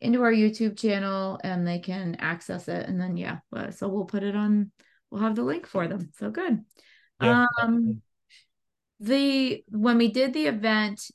into 0.00 0.22
our 0.22 0.32
YouTube 0.32 0.78
channel 0.78 1.38
and 1.44 1.66
they 1.66 1.78
can 1.78 2.16
access 2.18 2.66
it. 2.66 2.88
And 2.88 2.98
then 2.98 3.16
yeah, 3.16 3.38
so 3.70 3.88
we'll 3.88 4.06
put 4.06 4.22
it 4.22 4.34
on. 4.34 4.72
We'll 5.10 5.22
have 5.22 5.36
the 5.36 5.42
link 5.42 5.66
for 5.66 5.86
them. 5.86 6.10
So 6.18 6.30
good. 6.30 6.64
Yeah. 7.24 7.46
Um, 7.62 8.02
the 9.00 9.62
when 9.68 9.98
we 9.98 10.08
did 10.08 10.32
the 10.32 10.46
event 10.46 11.10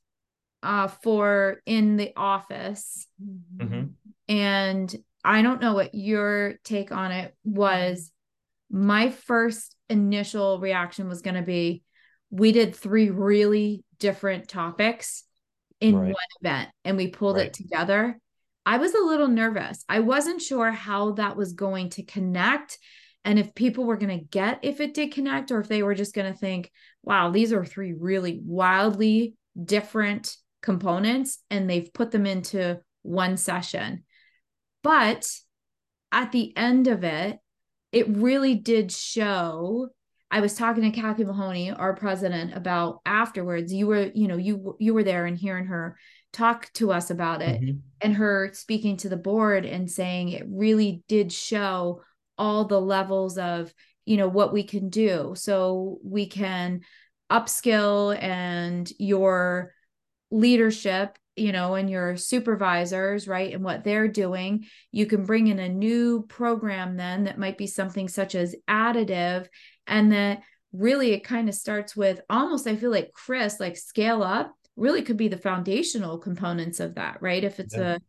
uh 0.63 0.87
for 0.87 1.61
in 1.65 1.95
the 1.95 2.11
office 2.15 3.07
mm-hmm. 3.57 3.85
and 4.27 4.95
i 5.23 5.41
don't 5.41 5.61
know 5.61 5.73
what 5.73 5.95
your 5.95 6.55
take 6.63 6.91
on 6.91 7.11
it 7.11 7.35
was 7.43 8.11
my 8.69 9.09
first 9.09 9.75
initial 9.89 10.59
reaction 10.59 11.07
was 11.07 11.21
going 11.21 11.35
to 11.35 11.41
be 11.41 11.81
we 12.29 12.51
did 12.51 12.75
three 12.75 13.09
really 13.09 13.83
different 13.97 14.47
topics 14.47 15.23
in 15.79 15.95
right. 15.95 16.07
one 16.07 16.15
event 16.41 16.69
and 16.83 16.97
we 16.97 17.07
pulled 17.07 17.37
right. 17.37 17.47
it 17.47 17.53
together 17.53 18.19
i 18.65 18.77
was 18.77 18.93
a 18.93 18.99
little 18.99 19.29
nervous 19.29 19.85
i 19.87 19.99
wasn't 19.99 20.41
sure 20.41 20.69
how 20.71 21.11
that 21.11 21.37
was 21.37 21.53
going 21.53 21.89
to 21.89 22.03
connect 22.03 22.77
and 23.25 23.37
if 23.37 23.53
people 23.53 23.85
were 23.85 23.97
going 23.97 24.17
to 24.17 24.25
get 24.25 24.59
if 24.63 24.79
it 24.79 24.93
did 24.93 25.11
connect 25.11 25.51
or 25.51 25.59
if 25.59 25.67
they 25.67 25.83
were 25.83 25.95
just 25.95 26.15
going 26.15 26.31
to 26.31 26.37
think 26.37 26.71
wow 27.03 27.29
these 27.29 27.53
are 27.53 27.65
three 27.65 27.93
really 27.93 28.39
wildly 28.43 29.35
different 29.63 30.35
components 30.61 31.39
and 31.49 31.69
they've 31.69 31.93
put 31.93 32.11
them 32.11 32.25
into 32.25 32.79
one 33.01 33.37
session. 33.37 34.03
But 34.83 35.29
at 36.11 36.31
the 36.31 36.55
end 36.55 36.87
of 36.87 37.03
it, 37.03 37.39
it 37.91 38.17
really 38.17 38.55
did 38.55 38.91
show. 38.91 39.89
I 40.31 40.41
was 40.41 40.55
talking 40.55 40.83
to 40.83 40.91
Kathy 40.91 41.23
Mahoney, 41.23 41.71
our 41.71 41.95
president, 41.95 42.55
about 42.55 42.99
afterwards. 43.05 43.73
You 43.73 43.87
were, 43.87 44.11
you 44.13 44.27
know, 44.27 44.37
you 44.37 44.75
you 44.79 44.93
were 44.93 45.03
there 45.03 45.25
and 45.25 45.37
hearing 45.37 45.65
her 45.65 45.97
talk 46.31 46.71
to 46.73 46.91
us 46.91 47.09
about 47.09 47.41
it 47.41 47.59
mm-hmm. 47.59 47.77
and 48.01 48.15
her 48.15 48.51
speaking 48.53 48.97
to 48.97 49.09
the 49.09 49.17
board 49.17 49.65
and 49.65 49.89
saying 49.89 50.29
it 50.29 50.45
really 50.47 51.03
did 51.07 51.31
show 51.31 52.03
all 52.39 52.65
the 52.65 52.81
levels 52.81 53.37
of, 53.37 53.71
you 54.05 54.17
know, 54.17 54.27
what 54.27 54.51
we 54.51 54.63
can 54.63 54.89
do. 54.89 55.33
So 55.35 55.99
we 56.03 56.25
can 56.25 56.81
upskill 57.31 58.19
and 58.21 58.91
your 58.97 59.73
leadership 60.31 61.17
you 61.35 61.51
know 61.51 61.75
and 61.75 61.89
your 61.89 62.17
supervisors 62.17 63.27
right 63.27 63.53
and 63.53 63.63
what 63.63 63.83
they're 63.83 64.07
doing 64.07 64.65
you 64.91 65.05
can 65.05 65.25
bring 65.25 65.47
in 65.47 65.57
a 65.57 65.69
new 65.69 66.23
program 66.23 66.97
then 66.97 67.23
that 67.23 67.39
might 67.39 67.57
be 67.57 67.65
something 67.65 68.07
such 68.07 68.35
as 68.35 68.55
additive 68.67 69.47
and 69.87 70.11
that 70.11 70.41
really 70.73 71.13
it 71.13 71.23
kind 71.23 71.49
of 71.49 71.55
starts 71.55 71.95
with 71.95 72.21
almost 72.29 72.67
i 72.67 72.75
feel 72.75 72.91
like 72.91 73.11
chris 73.13 73.59
like 73.59 73.77
scale 73.77 74.21
up 74.21 74.53
really 74.75 75.01
could 75.01 75.17
be 75.17 75.27
the 75.27 75.37
foundational 75.37 76.17
components 76.17 76.79
of 76.79 76.95
that 76.95 77.21
right 77.21 77.43
if 77.43 77.59
it's 77.59 77.75
yeah. 77.75 77.95
a 77.95 77.99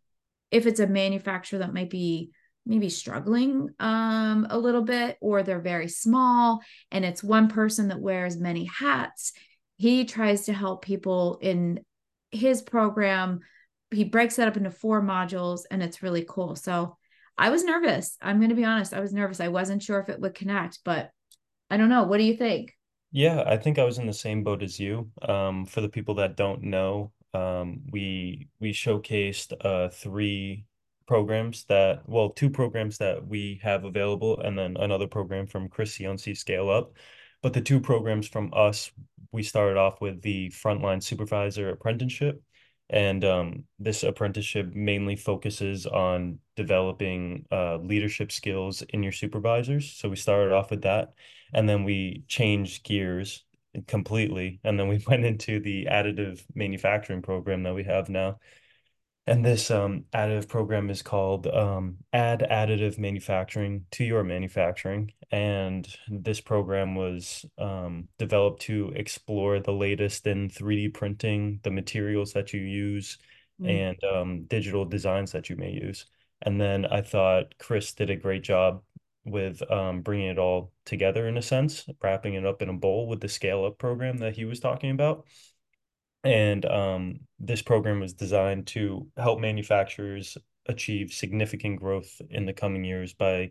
if 0.50 0.66
it's 0.66 0.80
a 0.80 0.86
manufacturer 0.86 1.60
that 1.60 1.74
might 1.74 1.90
be 1.90 2.30
maybe 2.66 2.88
struggling 2.88 3.70
um, 3.80 4.46
a 4.50 4.58
little 4.58 4.82
bit 4.82 5.16
or 5.20 5.42
they're 5.42 5.60
very 5.60 5.88
small 5.88 6.60
and 6.90 7.04
it's 7.04 7.22
one 7.22 7.48
person 7.48 7.88
that 7.88 8.00
wears 8.00 8.36
many 8.36 8.64
hats. 8.64 9.32
He 9.76 10.04
tries 10.04 10.44
to 10.44 10.52
help 10.52 10.84
people 10.84 11.38
in 11.40 11.80
his 12.30 12.62
program. 12.62 13.40
He 13.90 14.04
breaks 14.04 14.36
that 14.36 14.48
up 14.48 14.56
into 14.56 14.70
four 14.70 15.02
modules 15.02 15.62
and 15.70 15.82
it's 15.82 16.02
really 16.02 16.24
cool. 16.28 16.56
So 16.56 16.96
i 17.38 17.48
was 17.48 17.64
nervous. 17.64 18.18
I'm 18.20 18.38
going 18.38 18.50
to 18.50 18.54
be 18.54 18.64
honest 18.64 18.92
i 18.92 19.00
was 19.00 19.14
nervous. 19.14 19.40
I 19.40 19.48
wasn't 19.48 19.82
sure 19.82 20.00
if 20.00 20.08
it 20.08 20.20
would 20.20 20.34
connect 20.34 20.80
but 20.84 21.10
i 21.70 21.76
don't 21.76 21.88
know. 21.88 22.04
What 22.04 22.18
do 22.18 22.24
you 22.24 22.36
think? 22.36 22.76
Yeah 23.12 23.42
i 23.46 23.56
think 23.56 23.78
i 23.78 23.84
was 23.84 23.98
in 23.98 24.06
the 24.06 24.12
same 24.12 24.44
boat 24.44 24.62
as 24.62 24.78
you. 24.78 25.10
Um, 25.22 25.66
for 25.66 25.80
the 25.80 25.88
people 25.88 26.16
that 26.16 26.36
don't 26.36 26.62
know 26.62 27.12
um, 27.32 27.80
we 27.90 28.48
we 28.58 28.72
showcased 28.72 29.52
uh, 29.64 29.88
three 29.88 30.64
programs 31.10 31.64
that 31.64 32.02
well 32.06 32.30
two 32.30 32.48
programs 32.48 32.98
that 32.98 33.26
we 33.26 33.60
have 33.62 33.84
available 33.84 34.40
and 34.40 34.56
then 34.56 34.76
another 34.78 35.08
program 35.08 35.44
from 35.46 35.68
chris 35.68 35.98
Cianci 35.98 36.36
scale 36.36 36.70
up 36.70 36.92
but 37.42 37.52
the 37.52 37.60
two 37.60 37.80
programs 37.80 38.28
from 38.28 38.50
us 38.54 38.92
we 39.32 39.42
started 39.42 39.76
off 39.76 40.00
with 40.00 40.22
the 40.22 40.50
frontline 40.50 41.02
supervisor 41.02 41.70
apprenticeship. 41.70 42.42
And 42.88 43.24
um, 43.24 43.64
this 43.78 44.02
apprenticeship 44.02 44.74
mainly 44.74 45.14
focuses 45.14 45.86
on 45.86 46.40
developing 46.56 47.46
uh, 47.52 47.76
leadership 47.76 48.32
skills 48.32 48.82
in 48.82 49.02
your 49.02 49.12
supervisors. 49.12 49.92
So 49.92 50.08
we 50.08 50.16
started 50.16 50.52
off 50.52 50.70
with 50.70 50.82
that. 50.82 51.14
And 51.52 51.68
then 51.68 51.84
we 51.84 52.24
changed 52.26 52.84
gears 52.84 53.44
completely. 53.86 54.58
And 54.64 54.78
then 54.78 54.88
we 54.88 55.02
went 55.06 55.24
into 55.24 55.60
the 55.60 55.86
additive 55.88 56.42
manufacturing 56.54 57.22
program 57.22 57.62
that 57.62 57.74
we 57.74 57.84
have 57.84 58.08
now. 58.08 58.40
And 59.26 59.44
this 59.44 59.70
um, 59.70 60.04
additive 60.12 60.48
program 60.48 60.90
is 60.90 61.02
called 61.02 61.46
um, 61.46 61.98
Add 62.12 62.46
Additive 62.50 62.98
Manufacturing 62.98 63.84
to 63.92 64.04
Your 64.04 64.24
Manufacturing. 64.24 65.12
And 65.30 65.86
this 66.08 66.40
program 66.40 66.94
was 66.94 67.44
um, 67.58 68.08
developed 68.18 68.62
to 68.62 68.92
explore 68.96 69.60
the 69.60 69.72
latest 69.72 70.26
in 70.26 70.48
3D 70.48 70.94
printing, 70.94 71.60
the 71.62 71.70
materials 71.70 72.32
that 72.32 72.52
you 72.52 72.60
use, 72.60 73.18
mm. 73.60 73.68
and 73.68 74.04
um, 74.04 74.44
digital 74.44 74.84
designs 74.84 75.32
that 75.32 75.48
you 75.48 75.56
may 75.56 75.70
use. 75.70 76.06
And 76.42 76.60
then 76.60 76.86
I 76.86 77.02
thought 77.02 77.54
Chris 77.58 77.92
did 77.92 78.10
a 78.10 78.16
great 78.16 78.42
job 78.42 78.82
with 79.24 79.62
um, 79.70 80.00
bringing 80.00 80.28
it 80.28 80.38
all 80.38 80.72
together 80.86 81.28
in 81.28 81.36
a 81.36 81.42
sense, 81.42 81.86
wrapping 82.02 82.34
it 82.34 82.46
up 82.46 82.62
in 82.62 82.68
a 82.70 82.74
bowl 82.74 83.06
with 83.06 83.20
the 83.20 83.28
scale 83.28 83.64
up 83.64 83.78
program 83.78 84.18
that 84.18 84.34
he 84.34 84.44
was 84.44 84.60
talking 84.60 84.90
about. 84.90 85.26
And 86.22 86.64
um, 86.66 87.20
this 87.38 87.62
program 87.62 88.00
was 88.00 88.12
designed 88.12 88.66
to 88.68 89.06
help 89.16 89.40
manufacturers 89.40 90.36
achieve 90.66 91.12
significant 91.12 91.80
growth 91.80 92.20
in 92.30 92.44
the 92.46 92.52
coming 92.52 92.84
years 92.84 93.14
by 93.14 93.50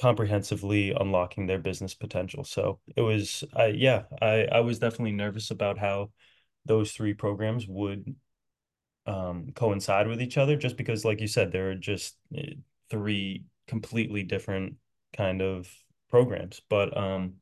comprehensively 0.00 0.92
unlocking 0.92 1.46
their 1.46 1.58
business 1.58 1.94
potential. 1.94 2.44
So 2.44 2.78
it 2.96 3.00
was, 3.00 3.42
I 3.54 3.66
yeah, 3.66 4.04
I 4.22 4.44
I 4.44 4.60
was 4.60 4.78
definitely 4.78 5.12
nervous 5.12 5.50
about 5.50 5.78
how 5.78 6.10
those 6.66 6.92
three 6.92 7.14
programs 7.14 7.66
would 7.66 8.14
um, 9.06 9.52
coincide 9.54 10.06
with 10.06 10.20
each 10.20 10.36
other, 10.38 10.56
just 10.56 10.76
because, 10.76 11.04
like 11.04 11.20
you 11.20 11.26
said, 11.26 11.50
there 11.50 11.70
are 11.70 11.74
just 11.74 12.16
eh, 12.36 12.54
three 12.90 13.44
completely 13.66 14.22
different 14.22 14.76
kind 15.16 15.42
of 15.42 15.72
programs. 16.10 16.60
But 16.68 16.96
um, 16.96 17.34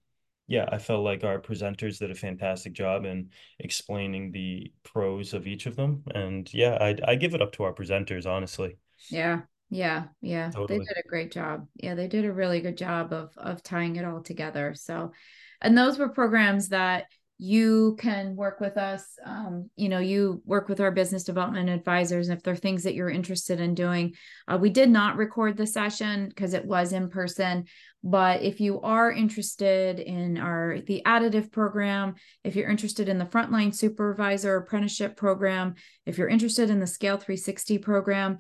yeah, 0.47 0.69
I 0.71 0.79
felt 0.79 1.05
like 1.05 1.25
our 1.25 1.41
presenters 1.41 1.99
did 1.99 2.11
a 2.11 2.15
fantastic 2.15 2.73
job 2.73 3.05
in 3.05 3.31
explaining 3.59 4.31
the 4.33 4.73
pros 4.85 5.35
of 5.35 5.47
each 5.47 5.67
of 5.67 5.77
them. 5.77 6.05
And 6.15 6.53
yeah, 6.55 6.79
I 6.81 6.97
I 7.07 7.15
give 7.17 7.35
it 7.35 7.43
up 7.43 7.53
to 7.53 7.65
our 7.65 7.73
presenters, 7.73 8.27
honestly. 8.27 8.77
Yeah. 9.11 9.43
Yeah, 9.69 10.05
yeah. 10.21 10.51
Totally. 10.51 10.79
They 10.79 10.85
did 10.85 11.05
a 11.05 11.09
great 11.09 11.33
job. 11.33 11.67
Yeah, 11.75 11.97
they 11.97 12.07
did 12.07 12.25
a 12.25 12.33
really 12.33 12.61
good 12.61 12.77
job 12.77 13.13
of 13.13 13.33
of 13.37 13.63
tying 13.63 13.97
it 13.97 14.05
all 14.05 14.23
together. 14.23 14.75
So 14.75 15.13
and 15.61 15.77
those 15.77 15.99
were 15.99 16.09
programs 16.09 16.69
that 16.69 17.07
you 17.39 17.97
can 18.01 18.35
work 18.35 18.61
with 18.61 18.79
us 18.79 19.19
um, 19.27 19.69
you 19.77 19.91
know 19.91 19.99
you 19.99 20.41
work 20.47 20.69
with 20.69 20.81
our 20.81 20.91
business 20.91 21.23
development 21.23 21.69
advisors 21.69 22.31
if 22.31 22.43
there 22.43 22.55
are 22.55 22.57
things 22.57 22.83
that 22.83 22.95
you're 22.95 23.11
interested 23.11 23.61
in 23.61 23.75
doing 23.75 24.15
uh, 24.49 24.57
we 24.59 24.71
did 24.71 24.89
not 24.89 25.17
record 25.17 25.57
the 25.57 25.67
session 25.67 26.29
because 26.29 26.55
it 26.55 26.65
was 26.65 26.93
in 26.93 27.11
person 27.11 27.65
but 28.03 28.41
if 28.43 28.59
you 28.59 28.81
are 28.81 29.13
interested 29.13 29.99
in 29.99 30.39
our 30.39 30.81
the 30.87 31.03
additive 31.05 31.53
program 31.53 32.15
if 32.43 32.57
you're 32.57 32.71
interested 32.71 33.07
in 33.07 33.19
the 33.19 33.27
frontline 33.27 33.75
supervisor 33.75 34.57
apprenticeship 34.57 35.15
program 35.15 35.75
if 36.07 36.17
you're 36.17 36.29
interested 36.29 36.71
in 36.71 36.81
the 36.81 36.87
scale 36.87 37.19
360 37.19 37.79
program 37.79 38.39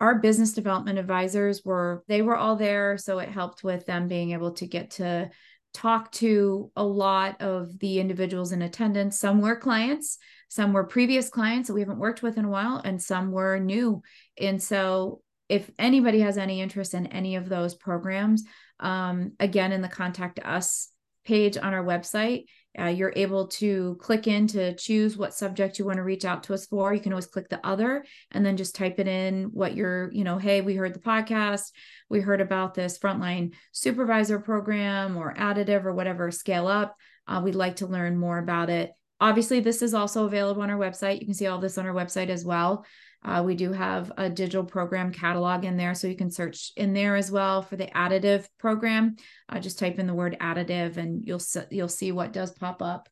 our 0.00 0.18
business 0.18 0.52
development 0.52 0.98
advisors 0.98 1.62
were 1.64 2.02
they 2.08 2.22
were 2.22 2.36
all 2.36 2.56
there 2.56 2.98
so 2.98 3.20
it 3.20 3.28
helped 3.28 3.62
with 3.62 3.86
them 3.86 4.08
being 4.08 4.32
able 4.32 4.50
to 4.50 4.66
get 4.66 4.90
to 4.90 5.30
talked 5.72 6.14
to 6.14 6.70
a 6.76 6.84
lot 6.84 7.40
of 7.40 7.78
the 7.78 7.98
individuals 7.98 8.52
in 8.52 8.62
attendance. 8.62 9.18
Some 9.18 9.40
were 9.40 9.56
clients, 9.56 10.18
some 10.48 10.72
were 10.72 10.84
previous 10.84 11.28
clients 11.28 11.68
that 11.68 11.74
we 11.74 11.80
haven't 11.80 11.98
worked 11.98 12.22
with 12.22 12.36
in 12.38 12.44
a 12.44 12.50
while, 12.50 12.80
and 12.84 13.00
some 13.00 13.32
were 13.32 13.58
new. 13.58 14.02
And 14.38 14.62
so, 14.62 15.22
if 15.48 15.70
anybody 15.78 16.20
has 16.20 16.38
any 16.38 16.60
interest 16.60 16.94
in 16.94 17.06
any 17.08 17.36
of 17.36 17.48
those 17.48 17.74
programs, 17.74 18.44
um, 18.80 19.32
again, 19.38 19.72
in 19.72 19.82
the 19.82 19.88
contact 19.88 20.40
us 20.44 20.88
page 21.24 21.56
on 21.56 21.74
our 21.74 21.84
website, 21.84 22.44
Uh, 22.78 22.86
you're 22.86 23.12
able 23.16 23.48
to 23.48 23.96
click 24.00 24.26
in 24.26 24.46
to 24.46 24.74
choose 24.76 25.16
what 25.16 25.34
subject 25.34 25.78
you 25.78 25.84
want 25.84 25.98
to 25.98 26.02
reach 26.02 26.24
out 26.24 26.42
to 26.44 26.54
us 26.54 26.66
for. 26.66 26.94
You 26.94 27.00
can 27.00 27.12
always 27.12 27.26
click 27.26 27.48
the 27.48 27.64
other 27.66 28.04
and 28.30 28.44
then 28.44 28.56
just 28.56 28.74
type 28.74 28.98
it 28.98 29.06
in 29.06 29.50
what 29.52 29.74
you're, 29.74 30.10
you 30.12 30.24
know, 30.24 30.38
hey, 30.38 30.62
we 30.62 30.74
heard 30.74 30.94
the 30.94 31.00
podcast. 31.00 31.70
We 32.08 32.20
heard 32.20 32.40
about 32.40 32.74
this 32.74 32.98
frontline 32.98 33.54
supervisor 33.72 34.38
program 34.38 35.16
or 35.16 35.34
additive 35.34 35.84
or 35.84 35.94
whatever, 35.94 36.30
scale 36.30 36.66
up. 36.66 36.96
Uh, 37.28 37.42
we'd 37.44 37.54
like 37.54 37.76
to 37.76 37.86
learn 37.86 38.16
more 38.16 38.38
about 38.38 38.70
it. 38.70 38.92
Obviously, 39.20 39.60
this 39.60 39.82
is 39.82 39.94
also 39.94 40.24
available 40.24 40.62
on 40.62 40.70
our 40.70 40.78
website. 40.78 41.20
You 41.20 41.26
can 41.26 41.34
see 41.34 41.46
all 41.46 41.58
this 41.58 41.78
on 41.78 41.86
our 41.86 41.94
website 41.94 42.28
as 42.28 42.44
well. 42.44 42.84
Uh, 43.24 43.42
we 43.44 43.54
do 43.54 43.72
have 43.72 44.10
a 44.16 44.28
digital 44.28 44.64
program 44.64 45.12
catalog 45.12 45.64
in 45.64 45.76
there, 45.76 45.94
so 45.94 46.08
you 46.08 46.16
can 46.16 46.30
search 46.30 46.72
in 46.76 46.92
there 46.92 47.14
as 47.14 47.30
well 47.30 47.62
for 47.62 47.76
the 47.76 47.86
additive 47.86 48.46
program. 48.58 49.16
Uh, 49.48 49.60
just 49.60 49.78
type 49.78 49.98
in 49.98 50.06
the 50.06 50.14
word 50.14 50.36
additive, 50.40 50.96
and 50.96 51.24
you'll 51.24 51.42
you'll 51.70 51.88
see 51.88 52.12
what 52.12 52.32
does 52.32 52.50
pop 52.52 52.82
up. 52.82 53.08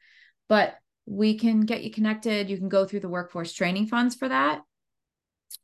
But 0.48 0.76
we 1.06 1.38
can 1.38 1.60
get 1.60 1.84
you 1.84 1.90
connected. 1.90 2.50
You 2.50 2.58
can 2.58 2.68
go 2.68 2.84
through 2.84 3.00
the 3.00 3.08
workforce 3.08 3.52
training 3.52 3.86
funds 3.86 4.14
for 4.14 4.28
that, 4.28 4.62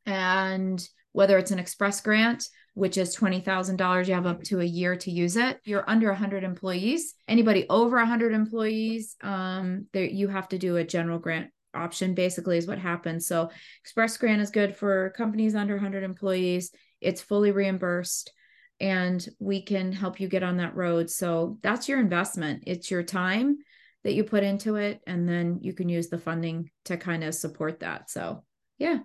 and 0.05 0.87
whether 1.13 1.39
it's 1.39 1.51
an 1.51 1.59
express 1.59 2.01
grant 2.01 2.47
which 2.77 2.99
is 2.99 3.17
$20,000. 3.17 4.07
You 4.07 4.15
have 4.15 4.27
up 4.27 4.43
to 4.45 4.61
a 4.61 4.65
year 4.65 4.97
to 4.97 5.11
use 5.11 5.37
it. 5.37 5.59
You're 5.65 5.89
under 5.89 6.09
100 6.09 6.45
employees. 6.45 7.15
Anybody 7.27 7.65
over 7.71 7.97
100 7.97 8.35
employees, 8.35 9.17
um, 9.23 9.87
you 9.95 10.29
have 10.29 10.47
to 10.51 10.59
do 10.59 10.77
a 10.77 10.85
general 10.85 11.19
grant 11.19 11.51
option 11.77 12.15
basically 12.15 12.59
is 12.59 12.67
what 12.67 12.79
happens. 12.79 13.27
So 13.27 13.51
Express 13.83 14.17
Grant 14.17 14.41
is 14.41 14.51
good 14.51 14.77
for 14.77 15.13
companies 15.17 15.55
under 15.55 15.75
100 15.75 16.03
employees. 16.03 16.73
It's 17.01 17.21
fully 17.21 17.53
reimbursed 17.53 18.33
and 18.81 19.27
we 19.39 19.63
can 19.63 19.93
help 19.93 20.21
you 20.21 20.29
get 20.29 20.43
on 20.43 20.59
that 20.59 20.77
road. 20.77 21.11
So 21.11 21.59
that's 21.63 21.89
your 21.89 22.01
investment. 22.01 22.65
It's 22.67 22.91
your 22.91 23.03
time 23.03 23.59
that 24.05 24.15
you 24.15 24.25
put 24.25 24.45
into 24.45 24.77
it 24.77 25.01
and 25.07 25.29
then 25.29 25.59
you 25.63 25.73
can 25.73 25.89
use 25.89 26.09
the 26.09 26.19
funding 26.19 26.71
to 26.85 26.97
kind 26.97 27.25
of 27.25 27.35
support 27.35 27.81
that. 27.81 28.11
So, 28.11 28.45
yeah. 28.79 28.99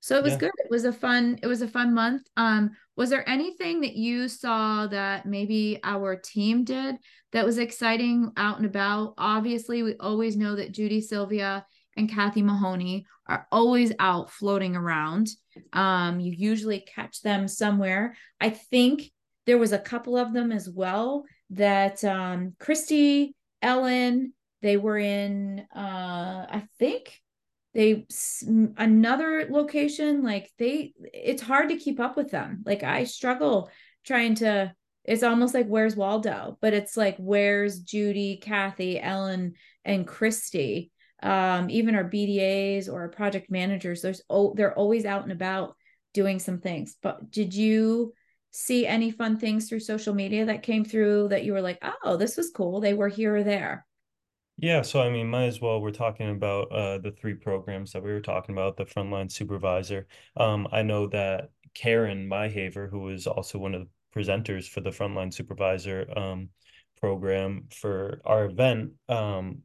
So 0.00 0.16
it 0.16 0.22
was 0.22 0.34
yeah. 0.34 0.38
good. 0.38 0.52
It 0.58 0.70
was 0.70 0.84
a 0.84 0.92
fun 0.92 1.38
it 1.42 1.46
was 1.46 1.62
a 1.62 1.68
fun 1.68 1.92
month. 1.92 2.22
Um 2.36 2.70
was 2.96 3.10
there 3.10 3.28
anything 3.28 3.80
that 3.80 3.94
you 3.94 4.28
saw 4.28 4.86
that 4.86 5.26
maybe 5.26 5.80
our 5.84 6.16
team 6.16 6.64
did 6.64 6.96
that 7.32 7.44
was 7.44 7.58
exciting 7.58 8.32
out 8.36 8.56
and 8.58 8.66
about? 8.66 9.14
Obviously, 9.18 9.82
we 9.82 9.96
always 9.98 10.36
know 10.36 10.56
that 10.56 10.72
Judy 10.72 11.00
Sylvia 11.00 11.66
and 11.98 12.10
Kathy 12.10 12.42
Mahoney 12.42 13.06
are 13.26 13.46
always 13.52 13.92
out 13.98 14.30
floating 14.30 14.76
around. 14.76 15.28
Um, 15.72 16.20
you 16.20 16.32
usually 16.32 16.80
catch 16.80 17.20
them 17.20 17.48
somewhere. 17.48 18.16
I 18.40 18.50
think 18.50 19.10
there 19.46 19.58
was 19.58 19.72
a 19.72 19.78
couple 19.78 20.16
of 20.16 20.32
them 20.32 20.52
as 20.52 20.68
well 20.68 21.24
that 21.50 22.02
um, 22.04 22.54
Christy, 22.58 23.34
Ellen, 23.62 24.32
they 24.62 24.76
were 24.76 24.98
in, 24.98 25.66
uh, 25.74 26.46
I 26.50 26.64
think 26.78 27.20
they 27.74 28.06
another 28.76 29.46
location 29.50 30.22
like 30.22 30.50
they 30.58 30.92
it's 31.12 31.42
hard 31.42 31.68
to 31.68 31.76
keep 31.76 32.00
up 32.00 32.16
with 32.16 32.30
them 32.30 32.62
like 32.64 32.82
i 32.82 33.04
struggle 33.04 33.70
trying 34.04 34.34
to 34.34 34.72
it's 35.04 35.22
almost 35.22 35.54
like 35.54 35.66
where's 35.66 35.94
waldo 35.94 36.56
but 36.60 36.72
it's 36.72 36.96
like 36.96 37.16
where's 37.18 37.80
judy 37.80 38.38
kathy 38.38 38.98
ellen 38.98 39.52
and 39.84 40.06
christy 40.06 40.90
um, 41.22 41.70
even 41.70 41.94
our 41.94 42.04
BDAs 42.04 42.88
or 42.88 43.00
our 43.02 43.08
project 43.08 43.50
managers, 43.50 44.02
there's 44.02 44.22
oh, 44.30 44.54
they're 44.56 44.74
always 44.74 45.04
out 45.04 45.22
and 45.22 45.32
about 45.32 45.76
doing 46.14 46.38
some 46.38 46.58
things. 46.58 46.96
But 47.02 47.30
did 47.30 47.54
you 47.54 48.12
see 48.50 48.86
any 48.86 49.10
fun 49.10 49.38
things 49.38 49.68
through 49.68 49.80
social 49.80 50.14
media 50.14 50.46
that 50.46 50.62
came 50.62 50.84
through 50.84 51.28
that 51.28 51.44
you 51.44 51.52
were 51.52 51.60
like, 51.60 51.82
oh, 52.02 52.16
this 52.16 52.36
was 52.36 52.50
cool. 52.50 52.80
They 52.80 52.94
were 52.94 53.08
here 53.08 53.36
or 53.36 53.42
there? 53.42 53.86
Yeah, 54.60 54.82
so 54.82 55.00
I 55.00 55.08
mean, 55.08 55.28
might 55.28 55.44
as 55.44 55.60
well. 55.60 55.80
We're 55.80 55.92
talking 55.92 56.30
about 56.30 56.72
uh, 56.72 56.98
the 56.98 57.12
three 57.12 57.34
programs 57.34 57.92
that 57.92 58.02
we 58.02 58.10
were 58.10 58.20
talking 58.20 58.54
about. 58.56 58.76
The 58.76 58.86
frontline 58.86 59.30
supervisor. 59.30 60.08
Um, 60.36 60.66
I 60.72 60.82
know 60.82 61.06
that 61.08 61.50
Karen 61.74 62.28
Myhaver, 62.28 62.90
who 62.90 63.00
was 63.00 63.28
also 63.28 63.58
one 63.58 63.74
of 63.74 63.82
the 63.82 63.88
presenters 64.18 64.68
for 64.68 64.80
the 64.80 64.90
frontline 64.90 65.32
supervisor 65.32 66.08
um, 66.16 66.48
program 67.00 67.68
for 67.70 68.20
our 68.24 68.46
event, 68.46 68.92
um, 69.08 69.58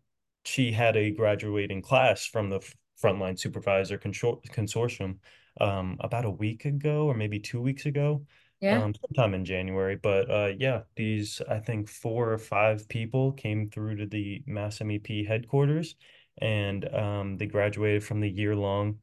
she 0.45 0.71
had 0.71 0.95
a 0.95 1.11
graduating 1.11 1.81
class 1.81 2.25
from 2.25 2.49
the 2.49 2.59
frontline 3.01 3.37
supervisor 3.37 3.97
consor- 3.97 4.39
consortium 4.47 5.17
um, 5.61 5.97
about 5.99 6.25
a 6.25 6.29
week 6.29 6.65
ago 6.65 7.05
or 7.05 7.13
maybe 7.13 7.39
two 7.39 7.61
weeks 7.61 7.85
ago 7.85 8.25
yeah. 8.59 8.81
um, 8.81 8.93
sometime 8.93 9.33
in 9.33 9.45
january 9.45 9.95
but 9.95 10.29
uh, 10.29 10.51
yeah 10.57 10.81
these 10.95 11.41
i 11.49 11.59
think 11.59 11.89
four 11.89 12.31
or 12.31 12.37
five 12.37 12.87
people 12.89 13.31
came 13.33 13.69
through 13.69 13.95
to 13.95 14.05
the 14.05 14.41
mass 14.47 14.81
mep 14.81 15.07
headquarters 15.27 15.95
and 16.39 16.91
um, 16.93 17.37
they 17.37 17.45
graduated 17.45 18.03
from 18.03 18.19
the 18.19 18.29
year-long 18.29 18.97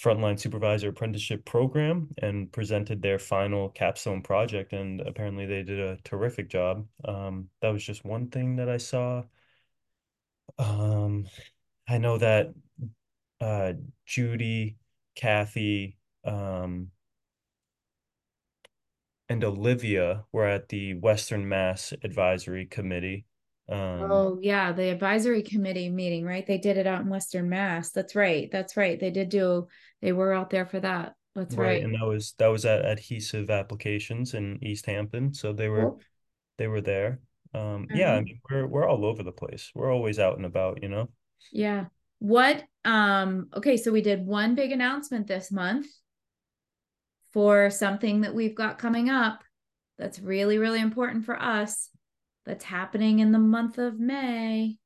frontline 0.00 0.38
supervisor 0.38 0.88
apprenticeship 0.88 1.44
program 1.44 2.08
and 2.18 2.50
presented 2.50 3.00
their 3.00 3.18
final 3.18 3.68
capstone 3.68 4.22
project 4.22 4.72
and 4.72 5.00
apparently 5.02 5.46
they 5.46 5.62
did 5.62 5.78
a 5.78 5.96
terrific 6.02 6.48
job. 6.48 6.84
Um, 7.04 7.48
that 7.60 7.68
was 7.68 7.84
just 7.84 8.04
one 8.04 8.28
thing 8.28 8.56
that 8.56 8.68
i 8.68 8.76
saw 8.76 9.22
um, 10.58 11.26
I 11.88 11.98
know 11.98 12.18
that 12.18 12.52
uh, 13.40 13.72
Judy, 14.06 14.76
Kathy, 15.16 15.98
um, 16.24 16.88
and 19.28 19.42
Olivia 19.44 20.24
were 20.32 20.46
at 20.46 20.68
the 20.68 20.94
Western 20.94 21.48
Mass 21.48 21.92
Advisory 22.02 22.66
Committee. 22.66 23.24
Um, 23.68 24.10
oh 24.10 24.38
yeah, 24.42 24.72
the 24.72 24.90
advisory 24.90 25.42
committee 25.42 25.88
meeting, 25.88 26.24
right? 26.24 26.46
They 26.46 26.58
did 26.58 26.76
it 26.76 26.86
out 26.86 27.00
in 27.00 27.08
Western 27.08 27.48
Mass. 27.48 27.90
That's 27.90 28.14
right. 28.14 28.50
That's 28.50 28.76
right. 28.76 29.00
They 29.00 29.10
did 29.10 29.30
do. 29.30 29.68
They 30.02 30.12
were 30.12 30.32
out 30.32 30.50
there 30.50 30.66
for 30.66 30.80
that. 30.80 31.14
That's 31.34 31.54
right. 31.54 31.66
right. 31.66 31.82
And 31.82 31.94
that 31.94 32.06
was 32.06 32.34
that 32.38 32.48
was 32.48 32.66
at 32.66 32.84
Adhesive 32.84 33.50
Applications 33.50 34.34
in 34.34 34.58
Easthampton. 34.62 35.34
So 35.34 35.52
they 35.52 35.68
were 35.68 35.92
they 36.58 36.66
were 36.66 36.82
there. 36.82 37.20
Um, 37.54 37.86
mm-hmm. 37.86 37.96
yeah, 37.96 38.14
I 38.14 38.16
mm-hmm. 38.16 38.24
mean, 38.24 38.40
we're 38.50 38.66
we're 38.66 38.88
all 38.88 39.04
over 39.04 39.22
the 39.22 39.32
place. 39.32 39.70
We're 39.74 39.92
always 39.92 40.18
out 40.18 40.36
and 40.36 40.46
about, 40.46 40.82
you 40.82 40.88
know. 40.88 41.08
Yeah. 41.52 41.86
What 42.18 42.64
um 42.84 43.48
okay, 43.56 43.76
so 43.76 43.92
we 43.92 44.02
did 44.02 44.26
one 44.26 44.54
big 44.54 44.72
announcement 44.72 45.26
this 45.26 45.52
month 45.52 45.86
for 47.32 47.70
something 47.70 48.22
that 48.22 48.34
we've 48.34 48.54
got 48.54 48.78
coming 48.78 49.10
up 49.10 49.42
that's 49.98 50.18
really 50.18 50.58
really 50.58 50.80
important 50.80 51.24
for 51.24 51.40
us 51.40 51.90
that's 52.46 52.64
happening 52.64 53.20
in 53.20 53.32
the 53.32 53.38
month 53.38 53.78
of 53.78 53.98
May. 53.98 54.76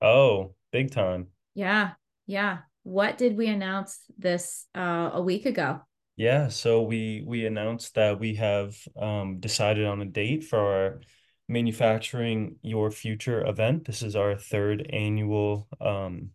Oh, 0.00 0.54
big 0.72 0.90
time. 0.90 1.28
Yeah. 1.54 1.92
Yeah. 2.26 2.58
What 2.82 3.18
did 3.18 3.36
we 3.36 3.48
announce 3.48 3.98
this 4.16 4.66
uh 4.74 5.10
a 5.12 5.22
week 5.22 5.46
ago? 5.46 5.80
Yeah, 6.16 6.48
so 6.48 6.82
we 6.82 7.22
we 7.26 7.44
announced 7.44 7.94
that 7.96 8.18
we 8.18 8.36
have 8.36 8.76
um 8.98 9.38
decided 9.38 9.84
on 9.84 10.00
a 10.00 10.06
date 10.06 10.44
for 10.44 10.58
our 10.58 11.00
Manufacturing 11.48 12.56
Your 12.62 12.90
Future 12.90 13.46
event. 13.46 13.84
This 13.84 14.02
is 14.02 14.16
our 14.16 14.36
third 14.36 14.88
annual 14.90 15.68
um, 15.80 16.30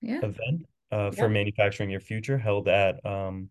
yeah. 0.00 0.18
event 0.18 0.66
uh, 0.90 1.10
for 1.12 1.28
Manufacturing 1.28 1.90
Your 1.90 2.00
Future 2.00 2.38
held 2.38 2.68
at 2.68 3.04
um, 3.06 3.50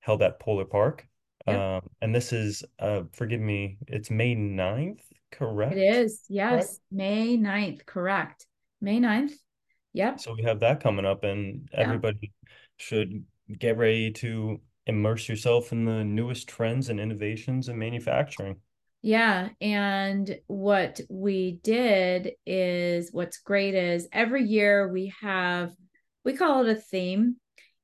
held 0.00 0.22
at 0.22 0.40
Polar 0.40 0.64
Park. 0.64 1.06
Yeah. 1.46 1.76
Um, 1.76 1.90
and 2.02 2.14
this 2.14 2.32
is, 2.32 2.64
uh, 2.78 3.02
forgive 3.12 3.40
me, 3.40 3.78
it's 3.86 4.10
May 4.10 4.34
9th, 4.34 5.00
correct? 5.32 5.76
It 5.76 5.80
is, 5.80 6.24
yes? 6.28 6.78
May 6.90 7.38
9th, 7.38 7.86
correct. 7.86 8.46
May 8.80 8.98
9th. 8.98 9.32
Yep. 9.94 10.20
So 10.20 10.34
we 10.34 10.42
have 10.42 10.60
that 10.60 10.82
coming 10.82 11.06
up, 11.06 11.24
and 11.24 11.68
everybody 11.72 12.32
should 12.76 13.24
get 13.58 13.76
ready 13.76 14.12
to 14.12 14.60
immerse 14.86 15.28
yourself 15.28 15.72
in 15.72 15.84
the 15.84 16.04
newest 16.04 16.48
trends 16.48 16.88
and 16.88 17.00
innovations 17.00 17.68
in 17.68 17.78
manufacturing. 17.78 18.56
Yeah. 19.02 19.48
And 19.60 20.38
what 20.46 21.00
we 21.08 21.58
did 21.62 22.32
is 22.44 23.10
what's 23.12 23.38
great 23.38 23.74
is 23.74 24.08
every 24.12 24.44
year 24.44 24.88
we 24.88 25.12
have, 25.22 25.72
we 26.24 26.34
call 26.34 26.66
it 26.66 26.76
a 26.76 26.80
theme 26.80 27.36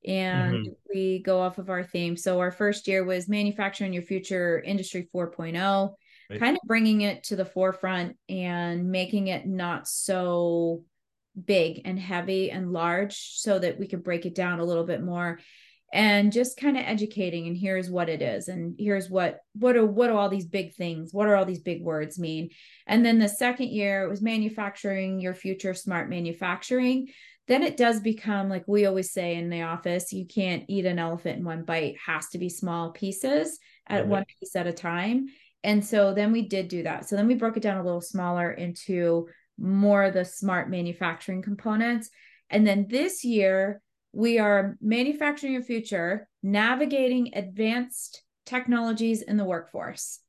and 0.06 0.54
mm-hmm. 0.54 0.72
we 0.92 1.22
go 1.22 1.40
off 1.40 1.58
of 1.58 1.70
our 1.70 1.82
theme. 1.82 2.16
So 2.16 2.40
our 2.40 2.50
first 2.50 2.86
year 2.86 3.02
was 3.04 3.28
manufacturing 3.28 3.94
your 3.94 4.02
future 4.02 4.60
industry 4.60 5.08
4.0, 5.14 5.94
right. 6.30 6.38
kind 6.40 6.56
of 6.56 6.62
bringing 6.66 7.00
it 7.00 7.24
to 7.24 7.36
the 7.36 7.46
forefront 7.46 8.16
and 8.28 8.90
making 8.90 9.28
it 9.28 9.46
not 9.46 9.88
so 9.88 10.84
big 11.42 11.82
and 11.84 11.98
heavy 11.98 12.50
and 12.50 12.72
large 12.72 13.16
so 13.38 13.58
that 13.58 13.78
we 13.78 13.86
could 13.86 14.04
break 14.04 14.26
it 14.26 14.34
down 14.34 14.60
a 14.60 14.64
little 14.64 14.84
bit 14.84 15.02
more 15.02 15.38
and 15.92 16.32
just 16.32 16.58
kind 16.58 16.76
of 16.76 16.82
educating 16.84 17.46
and 17.46 17.56
here's 17.56 17.88
what 17.88 18.08
it 18.08 18.20
is 18.20 18.48
and 18.48 18.74
here's 18.78 19.08
what 19.08 19.38
what 19.54 19.76
are 19.76 19.86
what 19.86 20.08
do 20.08 20.16
all 20.16 20.28
these 20.28 20.46
big 20.46 20.74
things 20.74 21.12
what 21.12 21.28
are 21.28 21.36
all 21.36 21.44
these 21.44 21.60
big 21.60 21.82
words 21.82 22.18
mean 22.18 22.50
and 22.86 23.04
then 23.06 23.18
the 23.18 23.28
second 23.28 23.68
year 23.68 24.02
it 24.02 24.08
was 24.08 24.20
manufacturing 24.20 25.20
your 25.20 25.34
future 25.34 25.74
smart 25.74 26.10
manufacturing 26.10 27.06
then 27.48 27.62
it 27.62 27.76
does 27.76 28.00
become 28.00 28.48
like 28.48 28.64
we 28.66 28.86
always 28.86 29.12
say 29.12 29.36
in 29.36 29.48
the 29.48 29.62
office 29.62 30.12
you 30.12 30.26
can't 30.26 30.64
eat 30.68 30.86
an 30.86 30.98
elephant 30.98 31.38
in 31.38 31.44
one 31.44 31.62
bite 31.62 31.84
it 31.84 31.96
has 32.04 32.28
to 32.28 32.38
be 32.38 32.48
small 32.48 32.90
pieces 32.90 33.58
at 33.86 34.02
mm-hmm. 34.02 34.10
one 34.10 34.24
piece 34.40 34.56
at 34.56 34.66
a 34.66 34.72
time 34.72 35.26
and 35.62 35.84
so 35.84 36.12
then 36.12 36.32
we 36.32 36.42
did 36.42 36.66
do 36.66 36.82
that 36.82 37.08
so 37.08 37.14
then 37.14 37.28
we 37.28 37.34
broke 37.34 37.56
it 37.56 37.62
down 37.62 37.78
a 37.78 37.84
little 37.84 38.00
smaller 38.00 38.50
into 38.50 39.28
more 39.58 40.04
of 40.04 40.14
the 40.14 40.24
smart 40.24 40.70
manufacturing 40.70 41.42
components. 41.42 42.10
And 42.50 42.66
then 42.66 42.86
this 42.88 43.24
year, 43.24 43.80
we 44.16 44.38
are 44.38 44.78
manufacturing 44.80 45.56
a 45.56 45.62
future, 45.62 46.26
navigating 46.42 47.32
advanced 47.34 48.22
technologies 48.46 49.20
in 49.20 49.36
the 49.36 49.44
workforce. 49.44 50.20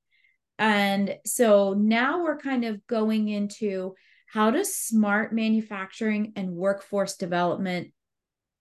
And 0.60 1.16
so 1.26 1.74
now 1.74 2.22
we're 2.22 2.38
kind 2.38 2.66
of 2.66 2.86
going 2.88 3.30
into 3.30 3.96
how 4.28 4.52
does 4.52 4.76
smart 4.76 5.34
manufacturing 5.34 6.34
and 6.36 6.52
workforce 6.52 7.16
development 7.16 7.94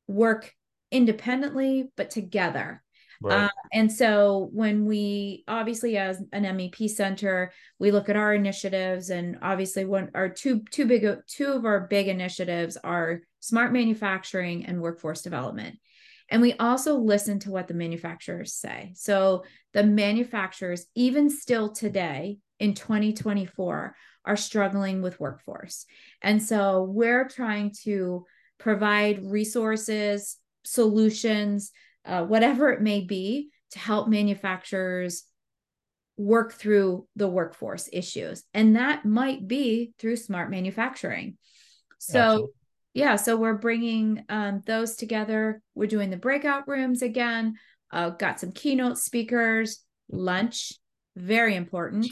work 0.07 0.53
independently 0.93 1.89
but 1.97 2.11
together 2.11 2.85
Right. 3.23 3.45
Uh, 3.45 3.49
and 3.73 3.91
so 3.91 4.51
when 4.53 4.85
we 4.85 5.45
obviously 5.49 5.97
as 5.97 6.23
an 6.33 6.45
MEP 6.45 6.89
center, 6.91 7.53
we 7.79 7.91
look 7.91 8.09
at 8.09 8.17
our 8.17 8.35
initiatives 8.35 9.11
and 9.11 9.39
obviously 9.43 9.85
one 9.85 10.11
our 10.15 10.29
two 10.29 10.63
two 10.71 10.87
big 10.87 11.07
two 11.27 11.53
of 11.53 11.65
our 11.65 11.87
big 11.87 12.09
initiatives 12.09 12.77
are 12.77 13.21
smart 13.41 13.73
manufacturing 13.73 14.67
and 14.67 14.81
workforce 14.81 15.23
development. 15.23 15.79
And 16.29 16.43
we 16.43 16.55
also 16.55 16.97
listen 16.97 17.39
to 17.41 17.51
what 17.51 17.69
the 17.69 17.75
manufacturers 17.75 18.55
say. 18.55 18.93
So 18.97 19.45
the 19.73 19.85
manufacturers, 19.85 20.87
even 20.95 21.31
still 21.31 21.71
today 21.71 22.39
in 22.59 22.75
2024, 22.75 23.95
are 24.25 24.37
struggling 24.37 25.03
with 25.03 25.21
workforce. 25.21 25.87
And 26.21 26.43
so 26.43 26.83
we're 26.83 27.29
trying 27.29 27.73
to 27.85 28.27
provide 28.59 29.25
resources, 29.25 30.37
solutions, 30.65 31.71
uh, 32.07 32.25
whatever 32.25 32.71
it 32.71 32.81
may 32.81 33.01
be, 33.01 33.51
to 33.73 33.79
help 33.79 34.09
manufacturers 34.09 35.25
work 36.16 36.53
through 36.53 37.07
the 37.16 37.29
workforce 37.29 37.88
issues. 37.92 38.42
And 38.55 38.77
that 38.77 39.05
might 39.05 39.47
be 39.47 39.92
through 39.99 40.16
smart 40.16 40.51
manufacturing. 40.51 41.37
So, 41.99 42.21
Absolutely. 42.21 42.53
yeah, 42.95 43.16
so 43.16 43.37
we're 43.37 43.59
bringing 43.59 44.25
um, 44.29 44.62
those 44.66 44.97
together. 44.97 45.61
We're 45.75 45.88
doing 45.88 46.11
the 46.11 46.16
breakout 46.16 46.69
rooms 46.69 47.03
again. 47.03 47.57
Uh, 47.90 48.11
got 48.11 48.40
some 48.40 48.53
keynote 48.53 48.99
speakers, 48.99 49.83
lunch, 50.11 50.73
very 51.16 51.55
important, 51.55 52.07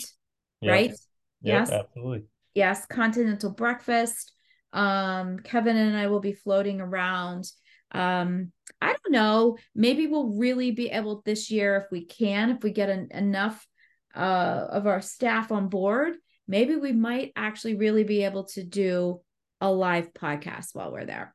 yep. 0.60 0.72
right? 0.72 0.90
Yep, 0.90 0.98
yes, 1.42 1.70
absolutely. 1.70 2.24
Yes, 2.54 2.86
continental 2.86 3.50
breakfast. 3.50 4.32
Um, 4.72 5.38
Kevin 5.38 5.76
and 5.76 5.96
I 5.96 6.08
will 6.08 6.20
be 6.20 6.32
floating 6.32 6.80
around 6.80 7.44
um 7.92 8.50
i 8.84 8.88
don't 8.88 9.12
know. 9.12 9.56
Maybe 9.74 10.06
we'll 10.06 10.36
really 10.36 10.70
be 10.70 10.90
able 10.90 11.22
this 11.24 11.50
year 11.50 11.76
if 11.76 11.90
we 11.90 12.04
can 12.04 12.50
if 12.50 12.62
we 12.62 12.70
get 12.70 12.88
an, 12.88 13.08
enough 13.10 13.66
uh 14.14 14.66
of 14.70 14.86
our 14.86 15.00
staff 15.00 15.50
on 15.50 15.68
board 15.68 16.14
maybe 16.46 16.76
we 16.76 16.92
might 16.92 17.32
actually 17.36 17.74
really 17.74 18.04
be 18.04 18.24
able 18.24 18.44
to 18.44 18.62
do 18.62 19.20
a 19.60 19.70
live 19.70 20.12
podcast 20.12 20.74
while 20.74 20.92
we're 20.92 21.06
there. 21.06 21.34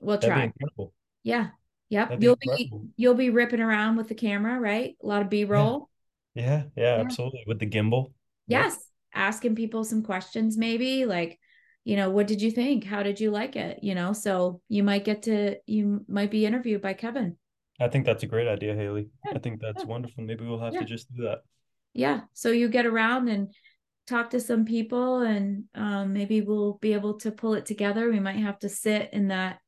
We'll 0.00 0.18
try. 0.18 0.52
yeah. 1.22 1.48
Yep. 1.88 2.08
That'd 2.08 2.22
you'll 2.22 2.36
be, 2.36 2.72
you'll 2.96 3.14
be 3.14 3.30
ripping 3.30 3.60
around 3.60 3.96
with 3.96 4.08
the 4.08 4.14
camera 4.14 4.58
right? 4.58 4.96
A 5.02 5.06
lot 5.06 5.22
of 5.22 5.30
b-roll. 5.30 5.88
Yeah. 6.34 6.42
Yeah, 6.42 6.62
yeah. 6.76 7.00
absolutely. 7.00 7.44
With 7.46 7.58
the 7.58 7.68
gimbal. 7.68 8.12
Yes. 8.46 8.72
Yep. 8.72 8.80
asking 9.14 9.54
people 9.56 9.84
some 9.84 10.02
questions 10.02 10.56
maybe 10.56 11.04
like 11.04 11.38
you 11.84 11.96
know 11.96 12.10
what 12.10 12.26
did 12.26 12.40
you 12.42 12.50
think? 12.50 12.84
How 12.84 13.02
did 13.02 13.20
you 13.20 13.30
like 13.30 13.56
it? 13.56 13.80
You 13.82 13.94
know 13.94 14.12
so 14.12 14.60
you 14.68 14.82
might 14.82 15.04
get 15.04 15.22
to 15.24 15.56
you 15.66 16.04
might 16.08 16.30
be 16.30 16.46
interviewed 16.46 16.82
by 16.82 16.94
kevin. 16.94 17.36
I 17.80 17.88
think 17.88 18.06
that's 18.06 18.22
a 18.22 18.26
great 18.26 18.48
idea 18.48 18.74
haley. 18.74 19.08
Yeah. 19.24 19.32
i 19.34 19.38
think 19.38 19.60
that's 19.60 19.82
yeah. 19.82 19.88
wonderful. 19.88 20.24
Maybe 20.24 20.44
we'll 20.44 20.60
have 20.60 20.74
yeah. 20.74 20.80
to 20.80 20.86
just 20.86 21.12
do 21.14 21.24
that. 21.24 21.38
Yeah. 21.94 22.20
So 22.32 22.50
you 22.50 22.68
get 22.68 22.86
around 22.86 23.28
and 23.28 23.52
talk 24.06 24.30
to 24.30 24.40
some 24.40 24.64
people 24.64 25.20
and 25.20 25.64
um, 25.74 26.12
maybe 26.12 26.40
we'll 26.40 26.74
be 26.80 26.92
able 26.94 27.18
to 27.20 27.30
pull 27.30 27.54
it 27.54 27.66
together. 27.66 28.10
We 28.10 28.20
might 28.20 28.36
have 28.36 28.58
to 28.60 28.68
sit 28.68 29.10
in 29.12 29.28
that 29.28 29.58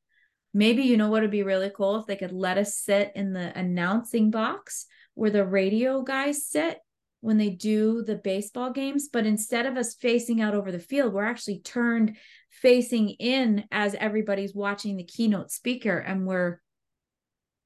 maybe 0.52 0.82
you 0.82 0.96
know 0.96 1.10
what 1.10 1.22
would 1.22 1.30
be 1.30 1.42
really 1.42 1.70
cool 1.70 1.96
if 1.96 2.06
they 2.06 2.16
could 2.16 2.32
let 2.32 2.58
us 2.58 2.76
sit 2.76 3.12
in 3.14 3.32
the 3.32 3.56
announcing 3.58 4.30
box 4.30 4.86
where 5.14 5.30
the 5.30 5.44
radio 5.44 6.02
guys 6.02 6.46
sit 6.46 6.78
when 7.24 7.38
they 7.38 7.50
do 7.50 8.02
the 8.02 8.16
baseball 8.16 8.70
games 8.70 9.08
but 9.12 9.24
instead 9.24 9.66
of 9.66 9.76
us 9.76 9.94
facing 9.94 10.40
out 10.40 10.54
over 10.54 10.70
the 10.70 10.78
field 10.78 11.12
we're 11.12 11.24
actually 11.24 11.58
turned 11.60 12.16
facing 12.50 13.10
in 13.10 13.64
as 13.72 13.94
everybody's 13.94 14.54
watching 14.54 14.96
the 14.96 15.04
keynote 15.04 15.50
speaker 15.50 15.98
and 15.98 16.26
we're 16.26 16.60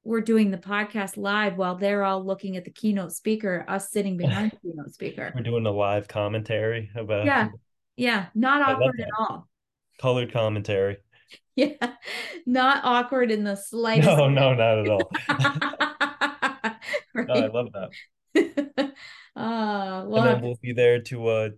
we're 0.04 0.20
doing 0.22 0.50
the 0.50 0.58
podcast 0.58 1.16
live 1.16 1.58
while 1.58 1.74
they're 1.74 2.04
all 2.04 2.24
looking 2.24 2.56
at 2.56 2.64
the 2.64 2.70
keynote 2.70 3.12
speaker 3.12 3.64
us 3.68 3.90
sitting 3.90 4.16
behind 4.16 4.52
the 4.52 4.56
keynote 4.70 4.94
speaker. 4.94 5.32
We're 5.34 5.42
doing 5.42 5.66
a 5.66 5.70
live 5.70 6.08
commentary 6.08 6.90
about 6.94 7.26
yeah 7.26 7.48
yeah 7.96 8.26
not 8.34 8.62
awkward 8.62 9.00
at 9.00 9.08
all. 9.18 9.48
Colored 10.00 10.32
commentary. 10.32 10.98
Yeah 11.56 11.94
not 12.46 12.84
awkward 12.84 13.32
in 13.32 13.42
the 13.42 13.56
slightest. 13.56 14.06
No 14.06 14.28
no 14.28 14.54
not 14.54 14.78
at 14.78 14.88
all. 14.88 15.10
Right? 17.12 17.26
no, 17.28 17.34
i 17.34 17.46
love 17.48 17.68
that 17.74 18.92
Uh, 19.38 20.04
well, 20.06 20.24
and 20.24 20.34
then 20.34 20.42
we'll 20.42 20.58
be 20.60 20.72
there 20.72 21.00
to 21.00 21.28
uh, 21.28 21.48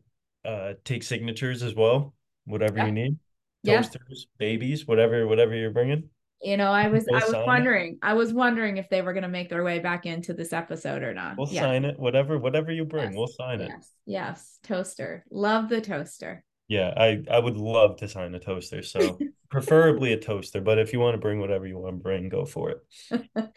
uh, 0.45 0.75
take 0.85 1.03
signatures 1.03 1.63
as 1.63 1.75
well, 1.75 2.13
whatever 2.45 2.77
yeah. 2.77 2.87
you 2.87 2.93
need. 2.93 3.17
Toasters, 3.65 4.27
yeah. 4.39 4.47
babies, 4.47 4.87
whatever, 4.87 5.27
whatever 5.27 5.55
you're 5.55 5.71
bringing. 5.71 6.11
You 6.43 6.59
know, 6.59 6.71
I 6.73 6.89
was, 6.89 7.07
we'll 7.09 7.23
I 7.23 7.25
was 7.25 7.47
wondering, 7.47 7.93
it. 7.93 7.99
I 8.03 8.13
was 8.13 8.35
wondering 8.35 8.77
if 8.77 8.91
they 8.91 9.01
were 9.01 9.15
going 9.15 9.23
to 9.23 9.29
make 9.29 9.49
their 9.49 9.65
way 9.65 9.79
back 9.79 10.05
into 10.05 10.35
this 10.35 10.53
episode 10.53 11.03
or 11.03 11.15
not. 11.15 11.39
We'll 11.39 11.49
yeah. 11.49 11.63
sign 11.63 11.87
it, 11.87 11.99
whatever, 11.99 12.39
whatever 12.39 12.71
you 12.71 12.85
bring, 12.85 13.11
yes. 13.11 13.15
we'll 13.17 13.27
sign 13.27 13.63
it. 13.63 13.69
Yes, 13.69 13.91
yes, 14.05 14.59
toaster. 14.63 15.25
Love 15.31 15.71
the 15.71 15.81
toaster. 15.81 16.45
Yeah, 16.69 16.93
I, 16.97 17.23
I 17.31 17.39
would 17.39 17.57
love 17.57 17.97
to 17.97 18.09
sign 18.09 18.35
a 18.35 18.39
toaster. 18.39 18.83
So 18.83 19.19
preferably 19.51 20.13
a 20.13 20.19
toaster, 20.19 20.61
but 20.61 20.79
if 20.79 20.93
you 20.93 21.01
want 21.01 21.15
to 21.15 21.19
bring 21.21 21.41
whatever 21.41 21.67
you 21.67 21.79
want 21.79 21.97
to 21.97 22.03
bring, 22.03 22.29
go 22.29 22.45
for 22.45 22.71
it. 22.71 23.27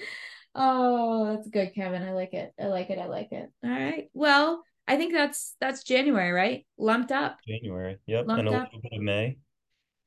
Oh, 0.55 1.35
that's 1.35 1.49
good, 1.49 1.73
Kevin. 1.73 2.03
I 2.03 2.11
like 2.11 2.33
it. 2.33 2.53
I 2.59 2.65
like 2.65 2.89
it. 2.89 2.99
I 2.99 3.05
like 3.05 3.31
it. 3.31 3.49
All 3.63 3.69
right. 3.69 4.09
Well, 4.13 4.63
I 4.87 4.97
think 4.97 5.13
that's 5.13 5.55
that's 5.59 5.83
January, 5.83 6.31
right? 6.31 6.65
Lumped 6.77 7.11
up. 7.11 7.37
January. 7.47 7.97
Yep. 8.05 8.27
Lumped 8.27 8.39
and 8.39 8.47
a 8.49 8.51
little 8.51 8.81
bit 8.81 8.93
of 8.93 9.01
May. 9.01 9.37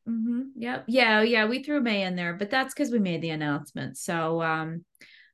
Mm-hmm. 0.09 0.43
Yep. 0.57 0.85
Yeah. 0.87 1.23
Yeah. 1.23 1.47
We 1.47 1.63
threw 1.63 1.81
May 1.81 2.03
in 2.03 2.15
there, 2.15 2.35
but 2.35 2.51
that's 2.51 2.75
because 2.75 2.91
we 2.91 2.99
made 2.99 3.23
the 3.23 3.31
announcement. 3.31 3.97
So 3.99 4.41
um 4.43 4.85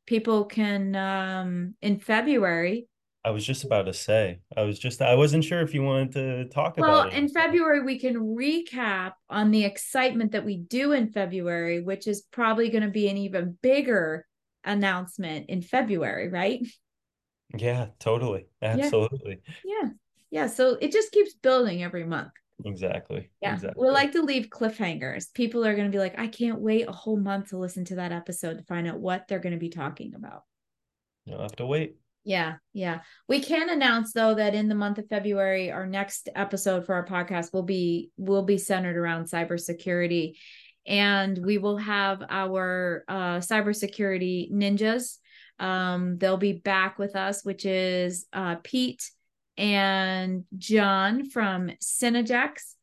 people 0.07 0.45
can 0.45 0.95
um 0.97 1.75
in 1.83 1.99
February. 1.99 2.87
I 3.25 3.31
was 3.31 3.47
just 3.47 3.63
about 3.63 3.83
to 3.83 3.93
say. 3.93 4.41
I 4.57 4.63
was 4.63 4.79
just 4.79 5.03
I 5.03 5.15
wasn't 5.15 5.45
sure 5.45 5.61
if 5.61 5.75
you 5.75 5.83
wanted 5.83 6.13
to 6.13 6.49
talk 6.49 6.77
well, 6.77 7.01
about. 7.01 7.13
Well, 7.13 7.17
in 7.17 7.29
February 7.29 7.83
we 7.83 7.99
can 7.99 8.17
recap 8.17 9.13
on 9.29 9.51
the 9.51 9.65
excitement 9.65 10.33
that 10.33 10.45
we 10.45 10.57
do 10.57 10.93
in 10.93 11.11
February, 11.11 11.83
which 11.83 12.07
is 12.07 12.23
probably 12.33 12.71
going 12.71 12.83
to 12.83 12.91
be 12.91 13.09
an 13.09 13.19
even 13.19 13.59
bigger 13.61 14.27
announcement 14.65 15.49
in 15.49 15.63
February, 15.63 16.29
right? 16.29 16.61
Yeah, 17.57 17.89
totally. 17.99 18.47
Absolutely. 18.61 19.41
Yeah. 19.65 19.75
yeah. 19.83 19.89
Yeah. 20.31 20.47
So 20.47 20.79
it 20.81 20.93
just 20.93 21.13
keeps 21.13 21.35
building 21.35 21.83
every 21.83 22.05
month. 22.05 22.33
Exactly. 22.65 23.31
Yeah. 23.41 23.55
Exactly. 23.55 23.85
We 23.85 23.91
like 23.91 24.13
to 24.13 24.23
leave 24.23 24.49
cliffhangers. 24.49 25.33
People 25.35 25.65
are 25.67 25.75
going 25.75 25.91
to 25.91 25.95
be 25.95 25.99
like, 25.99 26.19
I 26.19 26.27
can't 26.27 26.61
wait 26.61 26.89
a 26.89 26.93
whole 26.93 27.19
month 27.19 27.51
to 27.51 27.59
listen 27.59 27.85
to 27.87 27.97
that 27.97 28.13
episode 28.13 28.59
to 28.59 28.65
find 28.65 28.89
out 28.89 28.99
what 28.99 29.29
they're 29.29 29.41
going 29.41 29.55
to 29.55 29.59
be 29.59 29.69
talking 29.69 30.15
about. 30.15 30.45
You'll 31.27 31.43
have 31.43 31.57
to 31.57 31.67
wait. 31.67 31.97
Yeah, 32.25 32.55
yeah. 32.73 33.01
We 33.29 33.41
can 33.41 33.69
announce 33.69 34.13
though 34.13 34.35
that 34.35 34.55
in 34.55 34.69
the 34.69 34.77
month 34.77 34.99
of 34.99 35.09
February, 35.09 35.73
our 35.73 35.87
next 35.87 36.29
episode 36.35 36.87
for 36.87 36.95
our 36.95 37.05
podcast 37.05 37.53
will 37.53 37.65
be 37.65 38.11
will 38.17 38.45
be 38.45 38.59
centered 38.59 38.97
around 38.97 39.25
cybersecurity 39.25 40.37
and 40.87 41.39
we 41.45 41.59
will 41.59 41.77
have 41.77 42.23
our 42.29 43.05
uh, 43.09 43.39
cybersecurity 43.39 44.53
ninjas. 44.53 45.19
Um, 45.59 46.19
they'll 46.19 46.37
be 46.37 46.55
back 46.55 46.99
with 46.99 47.15
us, 47.15 47.45
which 47.45 47.65
is 47.65 48.27
uh, 48.33 48.57
Pete 48.63 49.11
and 49.57 50.45
John 50.57 51.29
from 51.29 51.71
Synergex. 51.81 52.75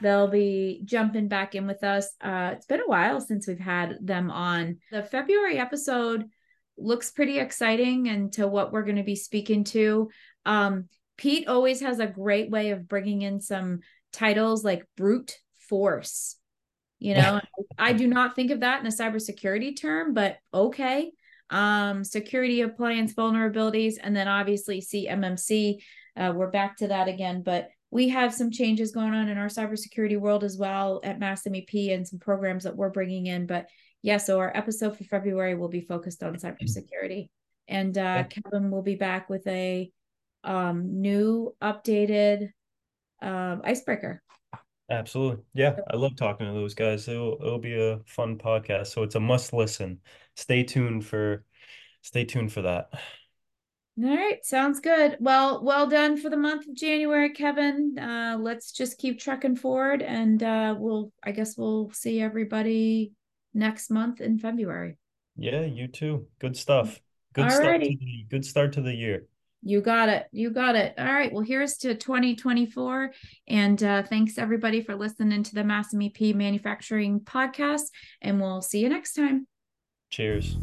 They'll 0.00 0.28
be 0.28 0.82
jumping 0.84 1.28
back 1.28 1.54
in 1.54 1.66
with 1.66 1.82
us. 1.82 2.08
Uh, 2.20 2.50
it's 2.54 2.66
been 2.66 2.80
a 2.80 2.88
while 2.88 3.20
since 3.20 3.46
we've 3.46 3.58
had 3.58 3.96
them 4.02 4.30
on. 4.30 4.78
The 4.90 5.02
February 5.02 5.58
episode 5.58 6.28
looks 6.76 7.10
pretty 7.10 7.38
exciting 7.38 8.08
and 8.08 8.32
to 8.34 8.46
what 8.46 8.72
we're 8.72 8.82
going 8.82 8.96
to 8.96 9.02
be 9.02 9.16
speaking 9.16 9.64
to. 9.64 10.10
Um, 10.44 10.88
Pete 11.16 11.48
always 11.48 11.80
has 11.80 11.98
a 11.98 12.06
great 12.06 12.50
way 12.50 12.70
of 12.70 12.88
bringing 12.88 13.22
in 13.22 13.40
some 13.40 13.80
titles 14.16 14.64
like 14.64 14.84
brute 14.96 15.36
force. 15.68 16.36
You 16.98 17.14
know, 17.14 17.40
I 17.78 17.92
do 17.92 18.06
not 18.06 18.34
think 18.34 18.50
of 18.50 18.60
that 18.60 18.80
in 18.80 18.86
a 18.86 18.90
cybersecurity 18.90 19.78
term, 19.78 20.14
but 20.14 20.38
okay. 20.52 21.12
Um, 21.50 22.02
security 22.02 22.62
appliance 22.62 23.12
vulnerabilities, 23.14 23.94
and 24.02 24.16
then 24.16 24.26
obviously 24.26 24.80
CMMC. 24.80 25.76
Uh, 26.16 26.32
we're 26.34 26.50
back 26.50 26.78
to 26.78 26.88
that 26.88 27.08
again, 27.08 27.42
but 27.42 27.68
we 27.90 28.08
have 28.08 28.32
some 28.34 28.50
changes 28.50 28.92
going 28.92 29.12
on 29.12 29.28
in 29.28 29.36
our 29.36 29.48
cybersecurity 29.48 30.18
world 30.18 30.42
as 30.42 30.56
well 30.56 31.00
at 31.04 31.20
Mass 31.20 31.44
MEP 31.44 31.94
and 31.94 32.08
some 32.08 32.18
programs 32.18 32.64
that 32.64 32.74
we're 32.74 32.90
bringing 32.90 33.26
in. 33.26 33.46
But 33.46 33.68
yeah, 34.02 34.16
so 34.16 34.38
our 34.38 34.50
episode 34.56 34.96
for 34.96 35.04
February 35.04 35.54
will 35.54 35.68
be 35.68 35.82
focused 35.82 36.22
on 36.22 36.34
cybersecurity, 36.36 37.28
and 37.68 37.96
uh, 37.98 38.24
Kevin 38.24 38.70
will 38.70 38.82
be 38.82 38.96
back 38.96 39.28
with 39.28 39.46
a 39.46 39.92
um, 40.42 41.02
new, 41.02 41.54
updated 41.60 42.48
uh, 43.26 43.56
icebreaker. 43.64 44.22
Absolutely. 44.88 45.42
Yeah, 45.52 45.76
I 45.90 45.96
love 45.96 46.16
talking 46.16 46.46
to 46.46 46.52
those 46.52 46.74
guys. 46.74 47.08
It'll 47.08 47.38
it'll 47.40 47.58
be 47.58 47.74
a 47.74 47.98
fun 48.06 48.38
podcast. 48.38 48.88
So 48.88 49.02
it's 49.02 49.16
a 49.16 49.20
must 49.20 49.52
listen. 49.52 49.98
Stay 50.36 50.62
tuned 50.62 51.04
for 51.04 51.44
stay 52.02 52.24
tuned 52.24 52.52
for 52.52 52.62
that. 52.62 52.90
All 54.02 54.14
right, 54.14 54.44
sounds 54.44 54.80
good. 54.80 55.16
Well, 55.20 55.64
well 55.64 55.88
done 55.88 56.18
for 56.18 56.28
the 56.28 56.36
month 56.36 56.68
of 56.68 56.74
January, 56.74 57.30
Kevin. 57.30 57.98
Uh, 57.98 58.36
let's 58.38 58.70
just 58.70 58.98
keep 58.98 59.18
trucking 59.18 59.56
forward, 59.56 60.02
and 60.02 60.42
uh, 60.42 60.76
we'll. 60.78 61.12
I 61.24 61.32
guess 61.32 61.56
we'll 61.56 61.90
see 61.92 62.20
everybody 62.20 63.12
next 63.54 63.90
month 63.90 64.20
in 64.20 64.38
February. 64.38 64.98
Yeah, 65.36 65.62
you 65.62 65.88
too. 65.88 66.26
Good 66.38 66.56
stuff. 66.56 67.00
Good 67.32 67.50
start 67.50 67.82
to 67.82 67.88
the 67.88 68.26
good 68.30 68.44
start 68.44 68.74
to 68.74 68.82
the 68.82 68.94
year. 68.94 69.26
You 69.62 69.80
got 69.80 70.08
it. 70.08 70.26
You 70.32 70.50
got 70.50 70.76
it. 70.76 70.94
All 70.98 71.04
right. 71.04 71.32
Well, 71.32 71.42
here's 71.42 71.76
to 71.78 71.94
2024. 71.94 73.12
And 73.48 73.82
uh, 73.82 74.02
thanks 74.04 74.38
everybody 74.38 74.80
for 74.80 74.94
listening 74.94 75.42
to 75.42 75.54
the 75.54 75.64
Mass 75.64 75.92
MEP 75.92 76.34
Manufacturing 76.34 77.20
Podcast. 77.20 77.84
And 78.22 78.40
we'll 78.40 78.62
see 78.62 78.80
you 78.80 78.88
next 78.88 79.14
time. 79.14 79.46
Cheers. 80.10 80.56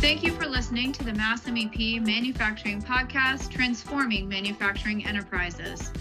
Thank 0.00 0.22
you 0.22 0.32
for 0.32 0.46
listening 0.46 0.92
to 0.92 1.04
the 1.04 1.12
Mass 1.12 1.42
MEP 1.42 2.04
Manufacturing 2.04 2.80
Podcast, 2.80 3.50
Transforming 3.50 4.28
Manufacturing 4.28 5.04
Enterprises. 5.04 5.92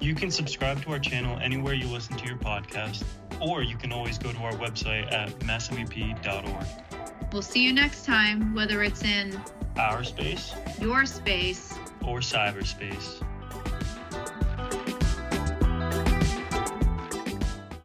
You 0.00 0.14
can 0.14 0.30
subscribe 0.30 0.82
to 0.82 0.90
our 0.92 0.98
channel 0.98 1.38
anywhere 1.40 1.74
you 1.74 1.86
listen 1.88 2.16
to 2.16 2.26
your 2.26 2.36
podcast, 2.36 3.04
or 3.40 3.62
you 3.62 3.76
can 3.76 3.92
always 3.92 4.18
go 4.18 4.32
to 4.32 4.38
our 4.38 4.52
website 4.52 5.12
at 5.12 5.30
massmep.org. 5.40 6.95
We'll 7.32 7.42
see 7.42 7.62
you 7.62 7.72
next 7.72 8.04
time, 8.04 8.54
whether 8.54 8.82
it's 8.82 9.02
in 9.02 9.38
our 9.76 10.04
space, 10.04 10.54
your 10.80 11.04
space, 11.06 11.74
or 12.04 12.20
cyberspace. 12.20 13.22